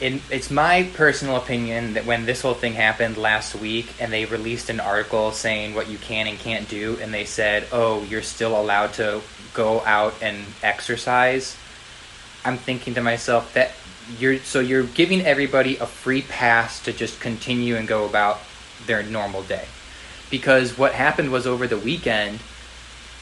[0.00, 4.70] it's my personal opinion that when this whole thing happened last week and they released
[4.70, 8.58] an article saying what you can and can't do, and they said, oh, you're still
[8.58, 9.20] allowed to
[9.52, 11.56] go out and exercise,
[12.44, 13.72] I'm thinking to myself that
[14.18, 18.40] you're so you're giving everybody a free pass to just continue and go about
[18.86, 19.66] their normal day.
[20.30, 22.40] Because what happened was over the weekend,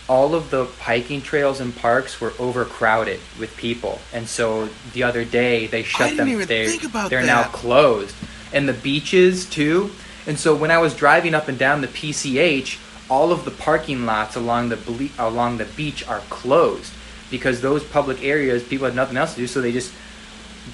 [0.08, 5.24] all of the hiking trails and parks were overcrowded with people, and so the other
[5.24, 6.26] day they shut them.
[6.26, 7.26] They, they're that.
[7.26, 8.14] now closed,
[8.52, 9.90] and the beaches too.
[10.26, 12.78] And so when I was driving up and down the PCH,
[13.10, 16.92] all of the parking lots along the ble- along the beach are closed
[17.30, 19.92] because those public areas people had nothing else to do, so they just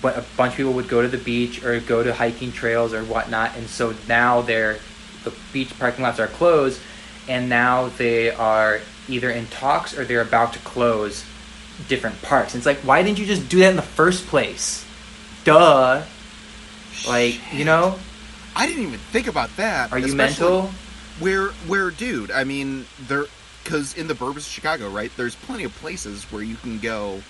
[0.03, 2.93] but a bunch of people would go to the beach or go to hiking trails
[2.95, 4.79] or whatnot, and so now they're
[5.25, 6.81] the beach parking lots are closed,
[7.29, 11.25] and now they are either in talks or they're about to close
[11.89, 12.55] different parks.
[12.55, 14.85] And it's like, why didn't you just do that in the first place?
[15.45, 16.03] Duh.
[17.07, 17.99] Like, you know,
[18.57, 19.93] I didn't even think about that.
[19.93, 20.71] are you mental?
[21.21, 22.31] Where, where, dude?
[22.31, 23.25] I mean, there,
[23.63, 25.11] because in the burbs of Chicago, right?
[25.17, 27.23] There's plenty of places where you can go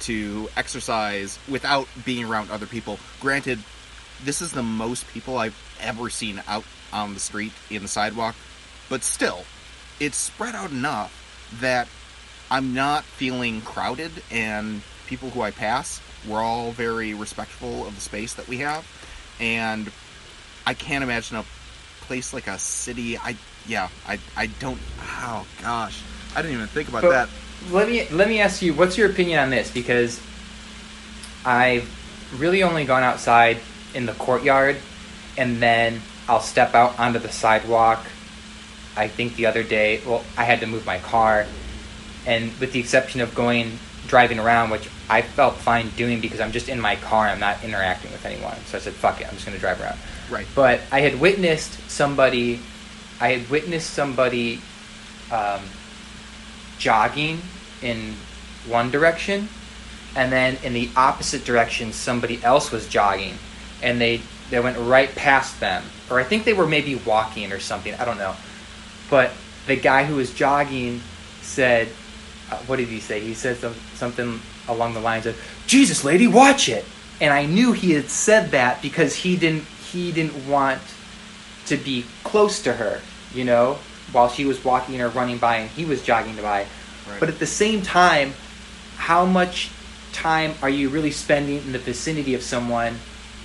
[0.00, 2.98] to exercise without being around other people.
[3.20, 3.58] Granted,
[4.24, 8.34] this is the most people I've ever seen out on the street in the sidewalk,
[8.88, 9.44] but still,
[10.00, 11.12] it's spread out enough
[11.60, 11.88] that
[12.50, 18.00] I'm not feeling crowded, and people who I pass, we're all very respectful of the
[18.00, 18.86] space that we have,
[19.40, 19.90] and
[20.66, 21.44] I can't imagine a
[22.02, 23.16] place like a city.
[23.18, 24.78] I yeah, I I don't.
[25.02, 26.00] Oh gosh,
[26.34, 27.28] I didn't even think about But- that.
[27.72, 30.20] let me let me ask you what's your opinion on this because
[31.44, 31.88] I've
[32.38, 33.58] really only gone outside
[33.94, 34.76] in the courtyard
[35.38, 38.04] and then I'll step out onto the sidewalk.
[38.96, 41.46] I think the other day, well, I had to move my car
[42.26, 43.78] and with the exception of going
[44.08, 47.62] driving around which I felt fine doing because I'm just in my car, I'm not
[47.62, 48.56] interacting with anyone.
[48.66, 49.98] So I said fuck it, I'm just going to drive around.
[50.30, 50.46] Right.
[50.54, 52.60] But I had witnessed somebody
[53.20, 54.60] I had witnessed somebody
[55.32, 55.62] um,
[56.78, 57.40] jogging
[57.82, 58.14] in
[58.66, 59.48] one direction
[60.14, 63.34] and then in the opposite direction somebody else was jogging
[63.82, 67.60] and they they went right past them or i think they were maybe walking or
[67.60, 68.34] something i don't know
[69.10, 69.32] but
[69.66, 71.00] the guy who was jogging
[71.42, 71.88] said
[72.50, 73.18] uh, what did he say?
[73.18, 76.84] He said some, something along the lines of jesus lady watch it.
[77.20, 80.82] And i knew he had said that because he didn't he didn't want
[81.66, 83.00] to be close to her
[83.32, 83.78] you know
[84.12, 86.66] while she was walking or running by and he was jogging by.
[87.08, 87.20] Right.
[87.20, 88.34] but at the same time,
[88.96, 89.70] how much
[90.12, 92.98] time are you really spending in the vicinity of someone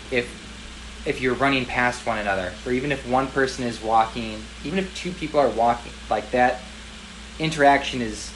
[0.09, 0.27] if
[1.05, 4.95] if you're running past one another or even if one person is walking, even if
[4.95, 6.61] two people are walking, like that
[7.39, 8.31] interaction is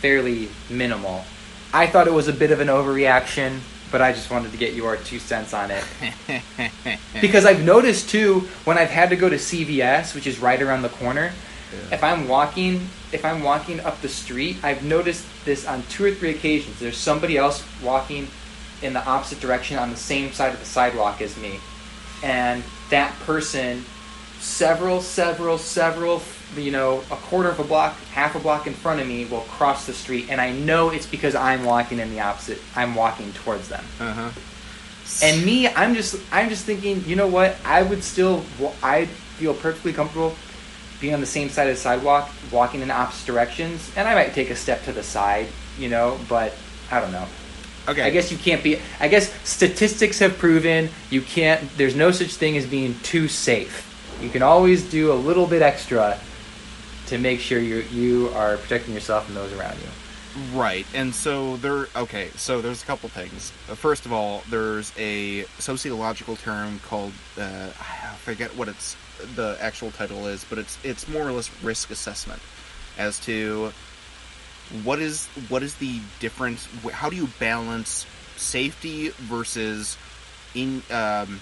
[0.00, 1.24] fairly minimal.
[1.72, 4.74] I thought it was a bit of an overreaction, but I just wanted to get
[4.74, 5.84] your two cents on it.
[7.20, 10.82] Because I've noticed too when I've had to go to CVS, which is right around
[10.82, 11.32] the corner,
[11.72, 11.94] Yeah.
[11.94, 16.10] if I'm walking if I'm walking up the street, I've noticed this on two or
[16.10, 16.80] three occasions.
[16.80, 18.26] There's somebody else walking
[18.82, 21.60] in the opposite direction on the same side of the sidewalk as me.
[22.24, 23.84] And that person
[24.40, 26.22] several, several, several,
[26.56, 29.40] you know, a quarter of a block, half a block in front of me will
[29.40, 33.32] cross the street and I know it's because I'm walking in the opposite I'm walking
[33.32, 33.84] towards them.
[34.00, 34.30] uh-huh.
[35.22, 37.56] And me, I'm just I'm just thinking, you know what?
[37.64, 38.42] I would still
[38.82, 40.34] I feel perfectly comfortable
[41.00, 44.32] being on the same side of the sidewalk, walking in opposite directions, and I might
[44.32, 46.54] take a step to the side, you know, but
[46.90, 47.26] I don't know.
[47.88, 48.02] Okay.
[48.02, 52.34] I guess you can't be I guess statistics have proven you can't there's no such
[52.34, 53.90] thing as being too safe.
[54.22, 56.18] You can always do a little bit extra
[57.06, 59.88] to make sure you you are protecting yourself and those around you.
[60.52, 61.86] Right, and so there.
[61.94, 63.52] Okay, so there's a couple things.
[63.70, 68.96] Uh, First of all, there's a sociological term called uh, I forget what it's
[69.36, 72.42] the actual title is, but it's it's more or less risk assessment
[72.98, 73.72] as to
[74.82, 76.66] what is what is the difference.
[76.90, 78.06] How do you balance
[78.36, 79.96] safety versus
[80.54, 81.40] in um,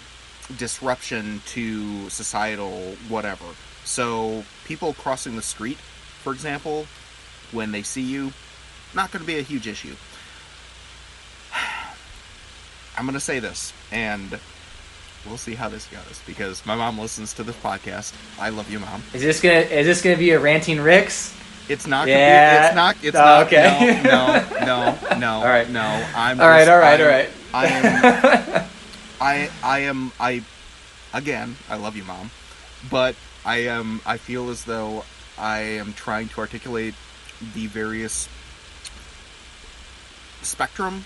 [0.56, 3.44] disruption to societal whatever.
[3.84, 6.86] So people crossing the street, for example,
[7.50, 8.32] when they see you,
[8.94, 9.94] not going to be a huge issue.
[12.96, 14.38] I'm going to say this, and
[15.26, 18.14] we'll see how this goes because my mom listens to this podcast.
[18.38, 19.02] I love you, mom.
[19.14, 21.36] Is this gonna is this gonna be a ranting Ricks?
[21.68, 22.08] It's not.
[22.08, 22.66] Yeah.
[22.66, 22.96] It's not.
[23.02, 23.46] It's Oh, not.
[23.46, 24.00] okay.
[24.04, 24.10] No.
[24.10, 24.48] No.
[25.12, 25.16] No.
[25.18, 25.32] No.
[25.38, 25.68] All right.
[25.70, 25.82] No.
[26.14, 26.40] I'm.
[26.40, 27.30] All right, just- all right, I'm- all right.
[27.54, 28.68] I am.
[29.20, 29.50] I.
[29.62, 30.12] I am.
[30.18, 30.42] I.
[31.14, 32.30] Again, I love you, mom,
[32.90, 34.00] but I am.
[34.06, 35.04] I feel as though
[35.38, 36.94] I am trying to articulate
[37.54, 38.28] the various
[40.42, 41.04] spectrum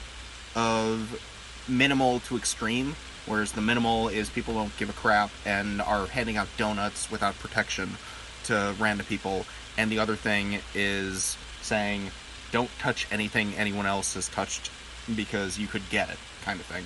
[0.55, 1.21] of
[1.69, 2.95] minimal to extreme.
[3.27, 7.37] Whereas the minimal is people don't give a crap and are handing out donuts without
[7.41, 7.97] protection
[8.45, 9.45] to random people,
[9.77, 12.11] and the other thing is saying
[12.53, 14.71] don't touch anything anyone else has touched
[15.15, 16.85] because you could get it, kind of thing.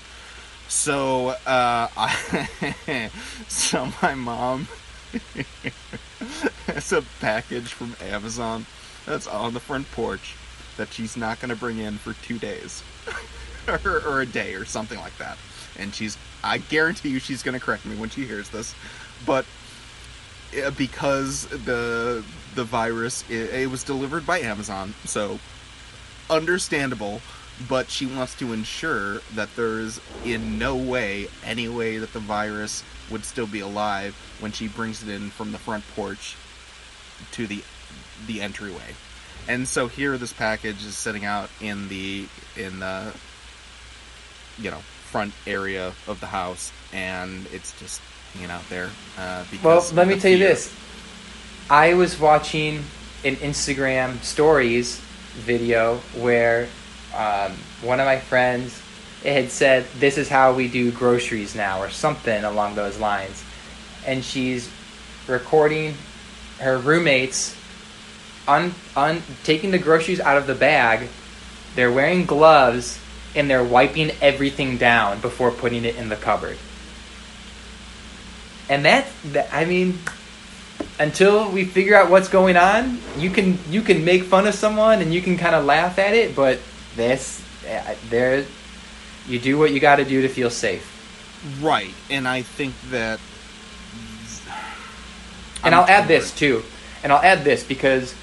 [0.69, 3.11] So, uh, I,
[3.49, 4.69] so my mom
[6.67, 8.67] has a package from Amazon
[9.07, 10.37] that's on the front porch
[10.77, 12.83] that she's not going to bring in for two days
[13.85, 15.37] or, or a day or something like that.
[15.79, 18.75] And she's, I guarantee you, she's going to correct me when she hears this,
[19.27, 19.45] but
[20.65, 22.25] uh, because the
[22.55, 25.39] the virus it, it was delivered by Amazon, so
[26.29, 27.21] understandable.
[27.69, 32.83] But she wants to ensure that there's in no way any way that the virus
[33.11, 36.37] would still be alive when she brings it in from the front porch
[37.33, 37.63] to the
[38.27, 38.97] the entryway.
[39.47, 43.13] And so here this package is sitting out in the in the
[44.57, 48.01] you know front area of the house and it's just
[48.33, 50.49] hanging out there uh, because Well, let me tell you fear.
[50.49, 50.73] this.
[51.71, 52.85] I was watching
[53.25, 54.99] an Instagram stories
[55.35, 56.67] video where
[57.15, 58.83] um, one of my friends
[59.23, 63.45] had said, "This is how we do groceries now," or something along those lines,
[64.05, 64.69] and she's
[65.29, 65.95] recording
[66.59, 67.57] her roommates
[68.49, 71.09] un, un taking the groceries out of the bag.
[71.77, 72.99] They're wearing gloves
[73.37, 76.59] and they're wiping everything down before putting it in the cupboard.
[78.69, 80.01] And that, that I mean,
[80.99, 85.01] until we figure out what's going on, you can you can make fun of someone
[85.01, 86.59] and you can kind of laugh at it, but
[86.97, 88.45] this uh, there
[89.27, 90.87] you do what you got to do to feel safe.
[91.61, 93.21] Right, and I think that.
[95.63, 96.63] And I'm I'll add this too,
[97.03, 98.15] and I'll add this because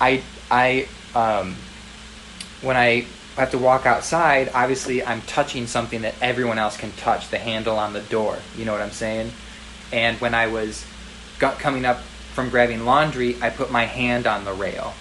[0.00, 1.56] I I um
[2.62, 3.06] when I
[3.36, 7.78] have to walk outside, obviously I'm touching something that everyone else can touch, the handle
[7.78, 8.38] on the door.
[8.56, 9.30] You know what I'm saying?
[9.92, 10.86] And when I was
[11.38, 14.92] got coming up from grabbing laundry, I put my hand on the rail,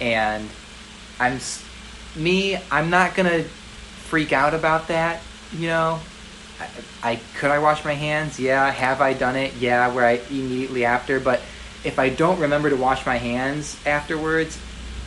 [0.00, 0.48] and
[1.18, 1.40] I'm
[2.14, 2.58] me.
[2.70, 5.20] I'm not gonna freak out about that.
[5.52, 6.00] You know,
[6.60, 6.68] I,
[7.10, 8.38] I could I wash my hands?
[8.38, 8.70] Yeah.
[8.70, 9.54] Have I done it?
[9.54, 9.92] Yeah.
[9.92, 11.40] Where I immediately after, but
[11.84, 14.58] if I don't remember to wash my hands afterwards,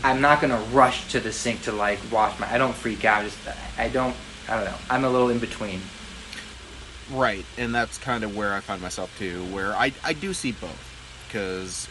[0.04, 2.52] I'm not gonna rush to the sink to like wash my.
[2.52, 3.24] I don't freak out.
[3.24, 3.38] Just
[3.78, 4.16] I don't.
[4.48, 4.78] I don't know.
[4.90, 5.82] I'm a little in between.
[7.12, 10.52] Right, and that's kind of where I find myself too, where I, I do see
[10.52, 10.86] both.
[11.28, 11.88] Because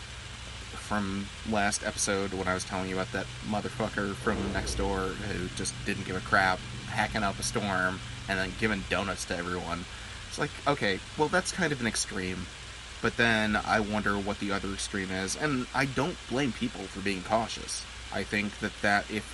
[0.72, 5.48] from last episode when I was telling you about that motherfucker from next door who
[5.56, 6.58] just didn't give a crap,
[6.88, 9.84] hacking up a storm, and then giving donuts to everyone,
[10.28, 12.46] it's like, okay, well, that's kind of an extreme.
[13.00, 17.00] But then I wonder what the other extreme is, and I don't blame people for
[17.00, 17.84] being cautious.
[18.12, 19.24] I think that, that if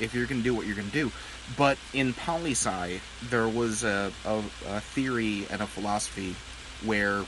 [0.00, 1.10] if you're gonna do what you're gonna do,
[1.56, 6.34] but in poli sci, there was a, a, a theory and a philosophy
[6.84, 7.24] where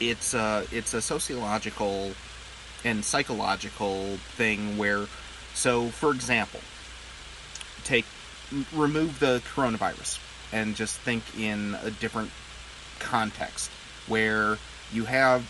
[0.00, 2.12] it's a, it's a sociological
[2.84, 5.06] and psychological thing where,
[5.54, 6.60] so for example,
[7.84, 8.06] take
[8.74, 10.18] remove the coronavirus
[10.52, 12.30] and just think in a different
[12.98, 13.70] context
[14.08, 14.58] where
[14.92, 15.48] you have,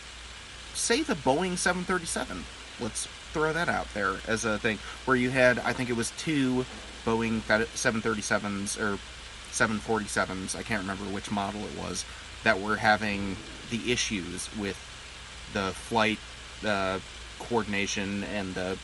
[0.74, 2.44] say, the Boeing 737.
[2.78, 6.12] Let's throw that out there as a thing where you had, I think it was
[6.18, 6.64] two
[7.04, 8.98] Boeing 737s or
[9.50, 12.04] 747s, I can't remember which model it was,
[12.44, 13.36] that were having
[13.70, 14.78] the issues with
[15.52, 16.18] the flight
[16.64, 16.98] uh,
[17.38, 18.78] coordination and the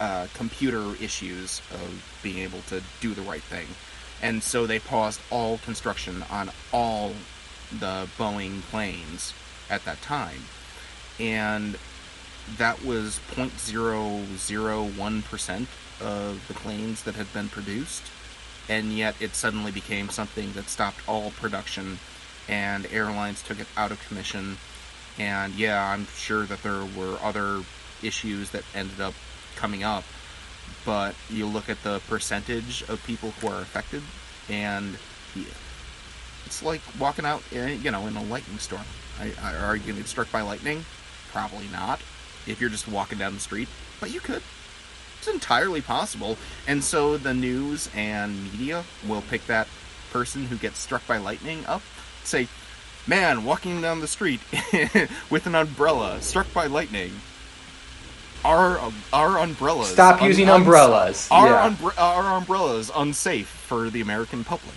[0.00, 3.66] uh, computer issues of being able to do the right thing.
[4.20, 7.12] And so they paused all construction on all
[7.78, 9.34] the Boeing planes
[9.70, 10.44] at that time.
[11.18, 11.76] And
[12.58, 15.66] that was 0.001%
[16.00, 18.02] of the planes that had been produced.
[18.68, 21.98] And yet it suddenly became something that stopped all production
[22.48, 24.56] and airlines took it out of commission.
[25.18, 27.62] And yeah, I'm sure that there were other
[28.02, 29.14] issues that ended up
[29.56, 30.04] coming up.
[30.84, 34.02] But you look at the percentage of people who are affected,
[34.48, 34.96] and
[36.46, 38.82] It's like walking out, eh, you know, in a lightning storm.
[39.20, 40.84] Are you going to get struck by lightning?
[41.32, 42.00] Probably not.
[42.46, 43.68] If you're just walking down the street,
[44.00, 44.42] but you could.
[45.18, 46.36] It's entirely possible.
[46.66, 49.68] And so the news and media will pick that
[50.12, 51.82] person who gets struck by lightning up,
[52.24, 52.48] say,
[53.06, 54.40] "Man, walking down the street
[55.30, 57.12] with an umbrella, struck by lightning."
[58.44, 58.80] Our
[59.12, 59.90] our umbrellas.
[59.92, 61.28] Stop using umbrellas.
[61.30, 61.70] Our Yeah.
[61.70, 64.74] umbre- our umbrellas unsafe for the American public.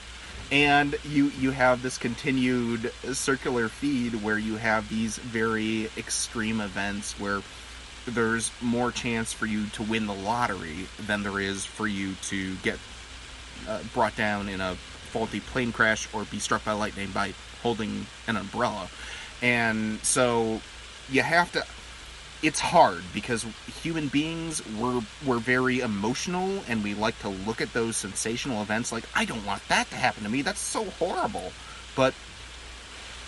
[0.52, 7.20] And you you have this continued circular feed where you have these very extreme events
[7.20, 7.42] where
[8.06, 12.56] there's more chance for you to win the lottery than there is for you to
[12.58, 12.78] get
[13.68, 17.34] uh, brought down in a faulty plane crash or be struck by lightning by
[17.64, 18.88] holding an umbrella.
[19.42, 20.62] And so
[21.10, 21.66] you have to
[22.48, 23.46] it's hard because
[23.82, 28.92] human beings we're we're very emotional and we like to look at those sensational events
[28.92, 30.42] like I don't want that to happen to me.
[30.42, 31.52] That's so horrible.
[31.96, 32.14] But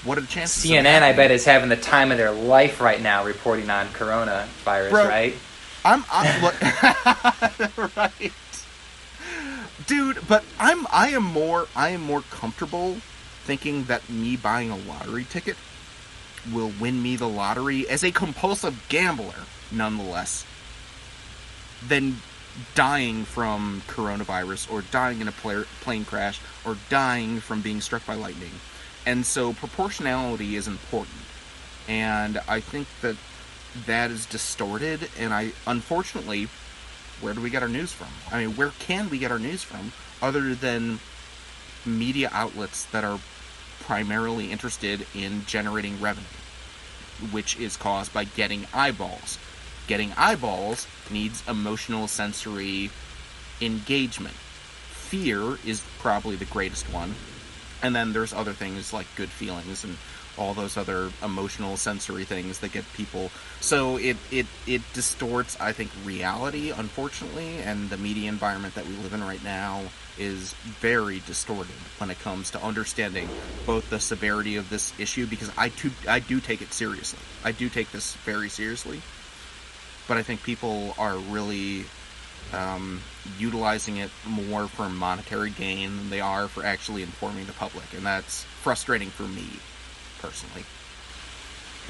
[0.03, 0.69] what are the chances?
[0.69, 4.89] CNN, I bet, is having the time of their life right now reporting on coronavirus,
[4.91, 5.07] Bro.
[5.07, 5.33] right?
[5.83, 6.61] I'm, I'm look,
[7.97, 8.31] right,
[9.87, 10.19] dude.
[10.27, 12.97] But I'm, I am more, I am more comfortable
[13.43, 15.55] thinking that me buying a lottery ticket
[16.53, 20.45] will win me the lottery as a compulsive gambler, nonetheless,
[21.85, 22.17] than
[22.73, 28.15] dying from coronavirus or dying in a plane crash or dying from being struck by
[28.15, 28.51] lightning.
[29.05, 31.15] And so proportionality is important.
[31.87, 33.15] And I think that
[33.85, 36.47] that is distorted and I unfortunately
[37.21, 38.07] where do we get our news from?
[38.31, 39.91] I mean, where can we get our news from
[40.21, 40.99] other than
[41.85, 43.19] media outlets that are
[43.87, 46.27] primarily interested in generating revenue,
[47.31, 49.39] which is caused by getting eyeballs.
[49.87, 52.91] Getting eyeballs needs emotional sensory
[53.61, 54.35] engagement.
[54.35, 57.15] Fear is probably the greatest one.
[57.81, 59.97] And then there's other things like good feelings and
[60.37, 63.31] all those other emotional sensory things that get people.
[63.59, 68.95] So it it it distorts i think reality unfortunately and the media environment that we
[68.97, 69.81] live in right now
[70.17, 73.29] is very distorted when it comes to understanding
[73.65, 77.19] both the severity of this issue because i too i do take it seriously.
[77.43, 79.01] I do take this very seriously.
[80.07, 81.85] But i think people are really
[82.53, 83.01] um,
[83.37, 88.05] utilizing it more for monetary gain than they are for actually informing the public and
[88.05, 89.47] that's frustrating for me
[90.19, 90.63] personally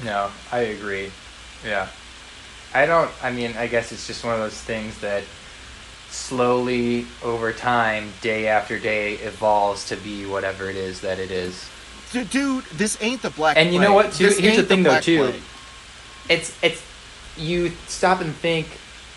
[0.04, 1.10] No, I agree.
[1.64, 1.88] Yeah.
[2.74, 5.24] I don't, I mean, I guess it's just one of those things that
[6.10, 11.68] slowly over time, day after day, evolves to be whatever it is that it is.
[12.12, 14.24] Dude this ain't the black And you know what, too?
[14.24, 15.18] This Here's the ain't thing, though, too.
[15.18, 15.42] Plague.
[16.28, 16.82] It's, it's,
[17.36, 18.66] you stop and think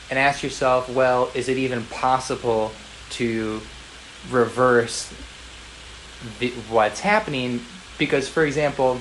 [0.09, 2.72] and ask yourself, well, is it even possible
[3.12, 3.62] to
[4.30, 5.14] reverse
[6.39, 7.62] the, what's happening?
[8.01, 8.99] Because, for example,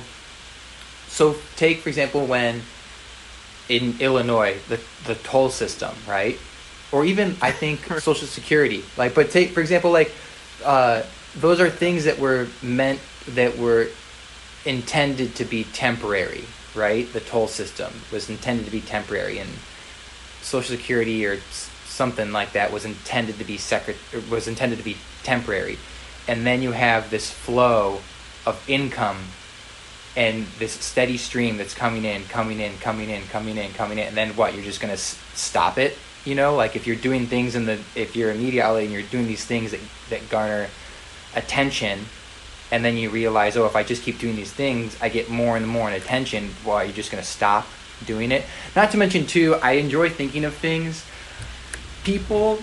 [1.08, 2.60] so take for example when
[3.70, 6.38] in Illinois the the toll system, right?
[6.92, 8.84] Or even I think Social Security.
[8.98, 10.12] Like, but take for example like
[10.62, 11.02] uh,
[11.34, 13.88] those are things that were meant that were
[14.66, 16.44] intended to be temporary,
[16.74, 17.10] right?
[17.10, 19.48] The toll system was intended to be temporary, and
[20.42, 23.96] Social Security or s- something like that was intended to be secret
[24.28, 25.78] was intended to be temporary,
[26.28, 28.00] and then you have this flow
[28.46, 29.18] of income
[30.16, 34.08] and this steady stream that's coming in, coming in, coming in, coming in, coming in,
[34.08, 34.54] and then what?
[34.54, 36.54] You're just gonna s- stop it, you know?
[36.56, 39.26] Like if you're doing things in the, if you're a media outlet and you're doing
[39.26, 39.80] these things that
[40.10, 40.68] that garner
[41.36, 42.06] attention,
[42.72, 45.56] and then you realize, oh, if I just keep doing these things, I get more
[45.56, 46.50] and more in attention.
[46.64, 47.66] Why Well, you're just gonna stop
[48.04, 48.44] doing it.
[48.74, 51.04] Not to mention too, I enjoy thinking of things.
[52.02, 52.60] People,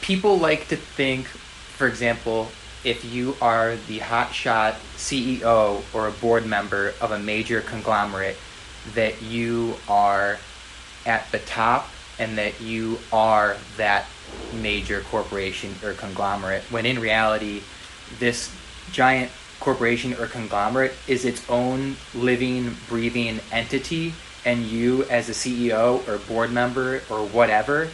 [0.00, 2.50] people like to think, for example,
[2.84, 8.36] if you are the hotshot CEO or a board member of a major conglomerate,
[8.94, 10.38] that you are
[11.06, 14.06] at the top and that you are that
[14.60, 17.62] major corporation or conglomerate, when in reality,
[18.18, 18.54] this
[18.90, 19.30] giant
[19.60, 24.12] corporation or conglomerate is its own living, breathing entity,
[24.44, 27.88] and you, as a CEO or board member or whatever,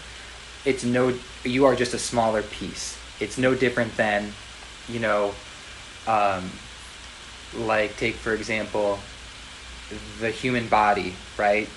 [0.65, 1.15] it's no,
[1.45, 2.99] you are just a smaller piece.
[3.21, 4.33] It's no different than,
[4.89, 5.35] you know,
[6.07, 6.51] um,
[7.57, 8.99] like take for example,
[10.21, 11.69] the human body, right?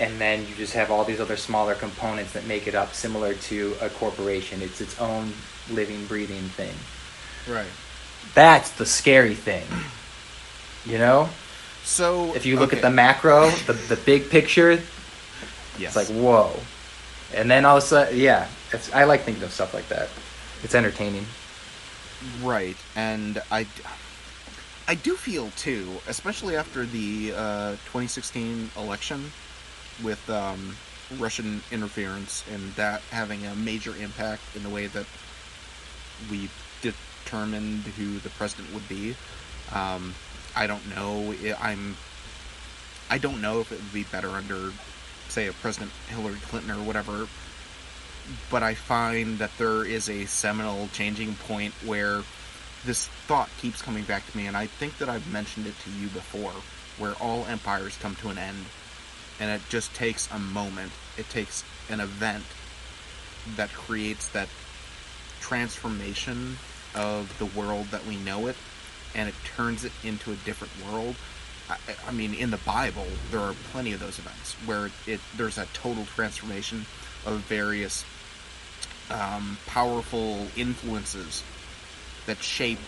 [0.00, 3.34] And then you just have all these other smaller components that make it up, similar
[3.34, 4.62] to a corporation.
[4.62, 5.32] It's its own
[5.70, 6.74] living, breathing thing.
[7.52, 7.66] Right.
[8.34, 9.64] That's the scary thing.
[10.86, 11.28] You know?
[11.82, 12.76] So If you look okay.
[12.76, 15.96] at the macro, the, the big picture, yes.
[15.96, 16.52] it's like, whoa.
[17.34, 20.10] And then all of a sudden, yeah, it's, I like thinking of stuff like that.
[20.62, 21.26] It's entertaining.
[22.42, 23.66] Right, and I,
[24.88, 29.30] I do feel too, especially after the uh, 2016 election,
[30.02, 30.76] with um,
[31.16, 35.06] Russian interference and that having a major impact in the way that
[36.30, 36.50] we
[36.82, 39.14] determined who the president would be.
[39.72, 40.14] Um,
[40.56, 41.34] I don't know.
[41.60, 41.96] I'm.
[43.10, 44.72] I don't know if it would be better under,
[45.28, 47.28] say, a President Hillary Clinton or whatever.
[48.50, 52.22] But I find that there is a seminal changing point where
[52.84, 55.90] this thought keeps coming back to me, and I think that I've mentioned it to
[55.90, 56.52] you before,
[56.98, 58.66] where all empires come to an end,
[59.40, 60.92] and it just takes a moment.
[61.16, 62.44] It takes an event
[63.56, 64.48] that creates that
[65.40, 66.56] transformation
[66.94, 68.56] of the world that we know it,
[69.14, 71.16] and it turns it into a different world.
[71.70, 71.76] I,
[72.06, 75.66] I mean, in the Bible, there are plenty of those events where it there's a
[75.72, 76.86] total transformation
[77.26, 78.04] of various
[79.10, 81.42] um, powerful influences
[82.26, 82.78] that shape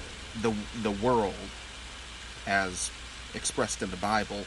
[0.42, 1.34] the the world
[2.46, 2.90] as
[3.34, 4.44] expressed in the Bible.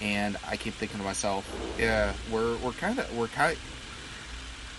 [0.00, 1.48] And I keep thinking to myself,
[1.78, 3.56] yeah, we're we're kind of we're kind.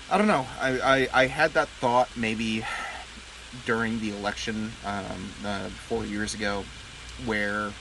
[0.10, 0.46] I don't know.
[0.60, 2.64] I, I I had that thought maybe
[3.66, 6.64] during the election um, uh, four years ago,
[7.26, 7.72] where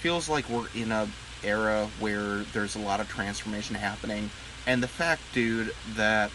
[0.00, 1.08] feels like we're in a
[1.44, 4.30] era where there's a lot of transformation happening,
[4.66, 6.30] and the fact, dude, that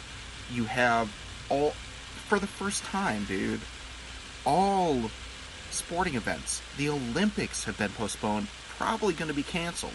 [0.51, 1.13] you have
[1.49, 1.71] all
[2.27, 3.61] for the first time, dude,
[4.45, 5.09] all
[5.71, 9.93] sporting events, the Olympics have been postponed, probably going to be canceled.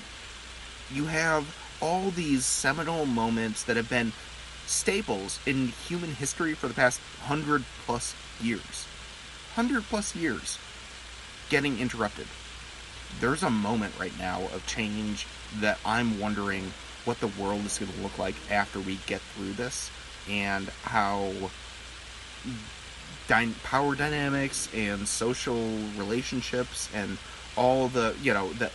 [0.90, 4.12] You have all these seminal moments that have been
[4.66, 8.86] staples in human history for the past hundred plus years.
[9.54, 10.58] Hundred plus years
[11.50, 12.26] getting interrupted.
[13.20, 15.26] There's a moment right now of change
[15.60, 16.72] that I'm wondering
[17.04, 19.90] what the world is going to look like after we get through this
[20.28, 21.32] and how
[23.28, 27.18] dy- power dynamics and social relationships and
[27.56, 28.70] all the, you know, the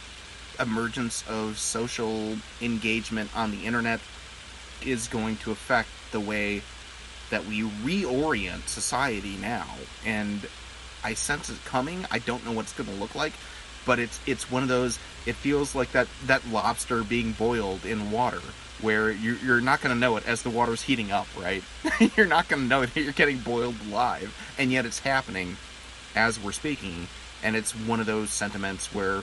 [0.60, 4.00] emergence of social engagement on the internet
[4.86, 6.62] is going to affect the way
[7.30, 9.68] that we reorient society now.
[10.06, 10.48] And
[11.04, 12.06] I sense it coming.
[12.12, 13.34] I don't know what it's going to look like,
[13.86, 15.00] but it's it's one of those.
[15.26, 18.42] It feels like that that lobster being boiled in water,
[18.82, 21.64] where you're you're not going to know it as the water's heating up, right?
[22.16, 25.58] you're not going to know that you're getting boiled live, and yet it's happening
[26.16, 27.08] as we're speaking.
[27.44, 29.22] And it's one of those sentiments where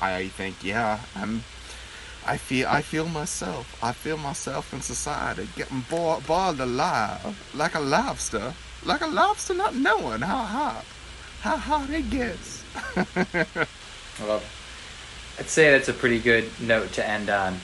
[0.00, 1.44] I think, yeah, I'm
[2.26, 3.78] I feel I feel myself.
[3.82, 8.52] I feel myself in society getting boiled, boiled alive like a lobster,
[8.84, 10.84] like a lobster not knowing how hot
[11.40, 12.64] how hot it gets.
[14.18, 14.42] It.
[15.38, 17.60] I'd say that's a pretty good note to end on.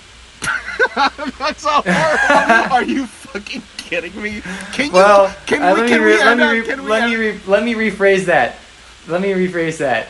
[1.39, 2.73] That's all horrible.
[2.75, 4.41] Are you fucking kidding me?
[4.73, 4.93] Can you?
[4.93, 5.81] Well, can uh, we?
[5.81, 6.19] let me Can re- we?
[6.25, 8.57] let me re- can let me re- let me rephrase that.
[9.09, 10.09] Let me rephrase that.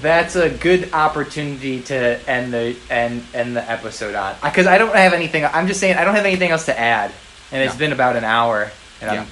[0.00, 4.94] That's a good opportunity to end the end end the episode on because I don't
[4.96, 5.44] have anything.
[5.44, 7.12] I'm just saying I don't have anything else to add,
[7.50, 7.78] and it's Yeah.
[7.78, 8.70] been about an hour,
[9.00, 9.20] and Yeah.
[9.22, 9.26] I'm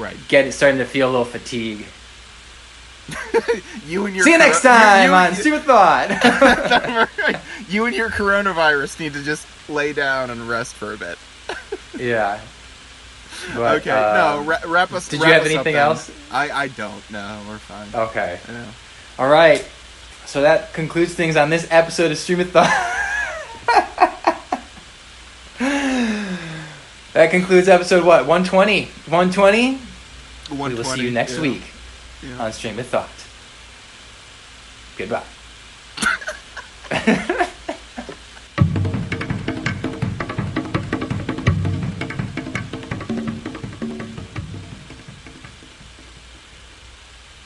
[0.00, 0.16] Right.
[0.28, 1.86] getting starting to feel a little fatigue.
[3.86, 6.10] You and your See you next time you, on you, Stupid Thought.
[7.68, 11.16] you and your coronavirus need to just lay down and rest for a bit.
[11.98, 12.40] yeah.
[13.54, 13.90] But, okay.
[13.90, 14.42] uh, no.
[14.42, 15.08] Ra- wrap us.
[15.08, 16.10] did you have anything else?
[16.32, 17.10] I I don't.
[17.12, 17.88] No, we're fine.
[17.94, 18.40] Okay.
[19.20, 19.64] All right.
[20.24, 22.66] So that concludes things on this episode of Stream of Thought.
[27.12, 28.26] that concludes episode what?
[28.26, 28.86] 120.
[28.86, 29.78] 120?
[30.50, 31.42] We will see you next yeah.
[31.42, 31.62] week
[32.22, 32.42] Yeah.
[32.44, 33.08] on Stream of Thought.
[34.96, 35.22] Goodbye.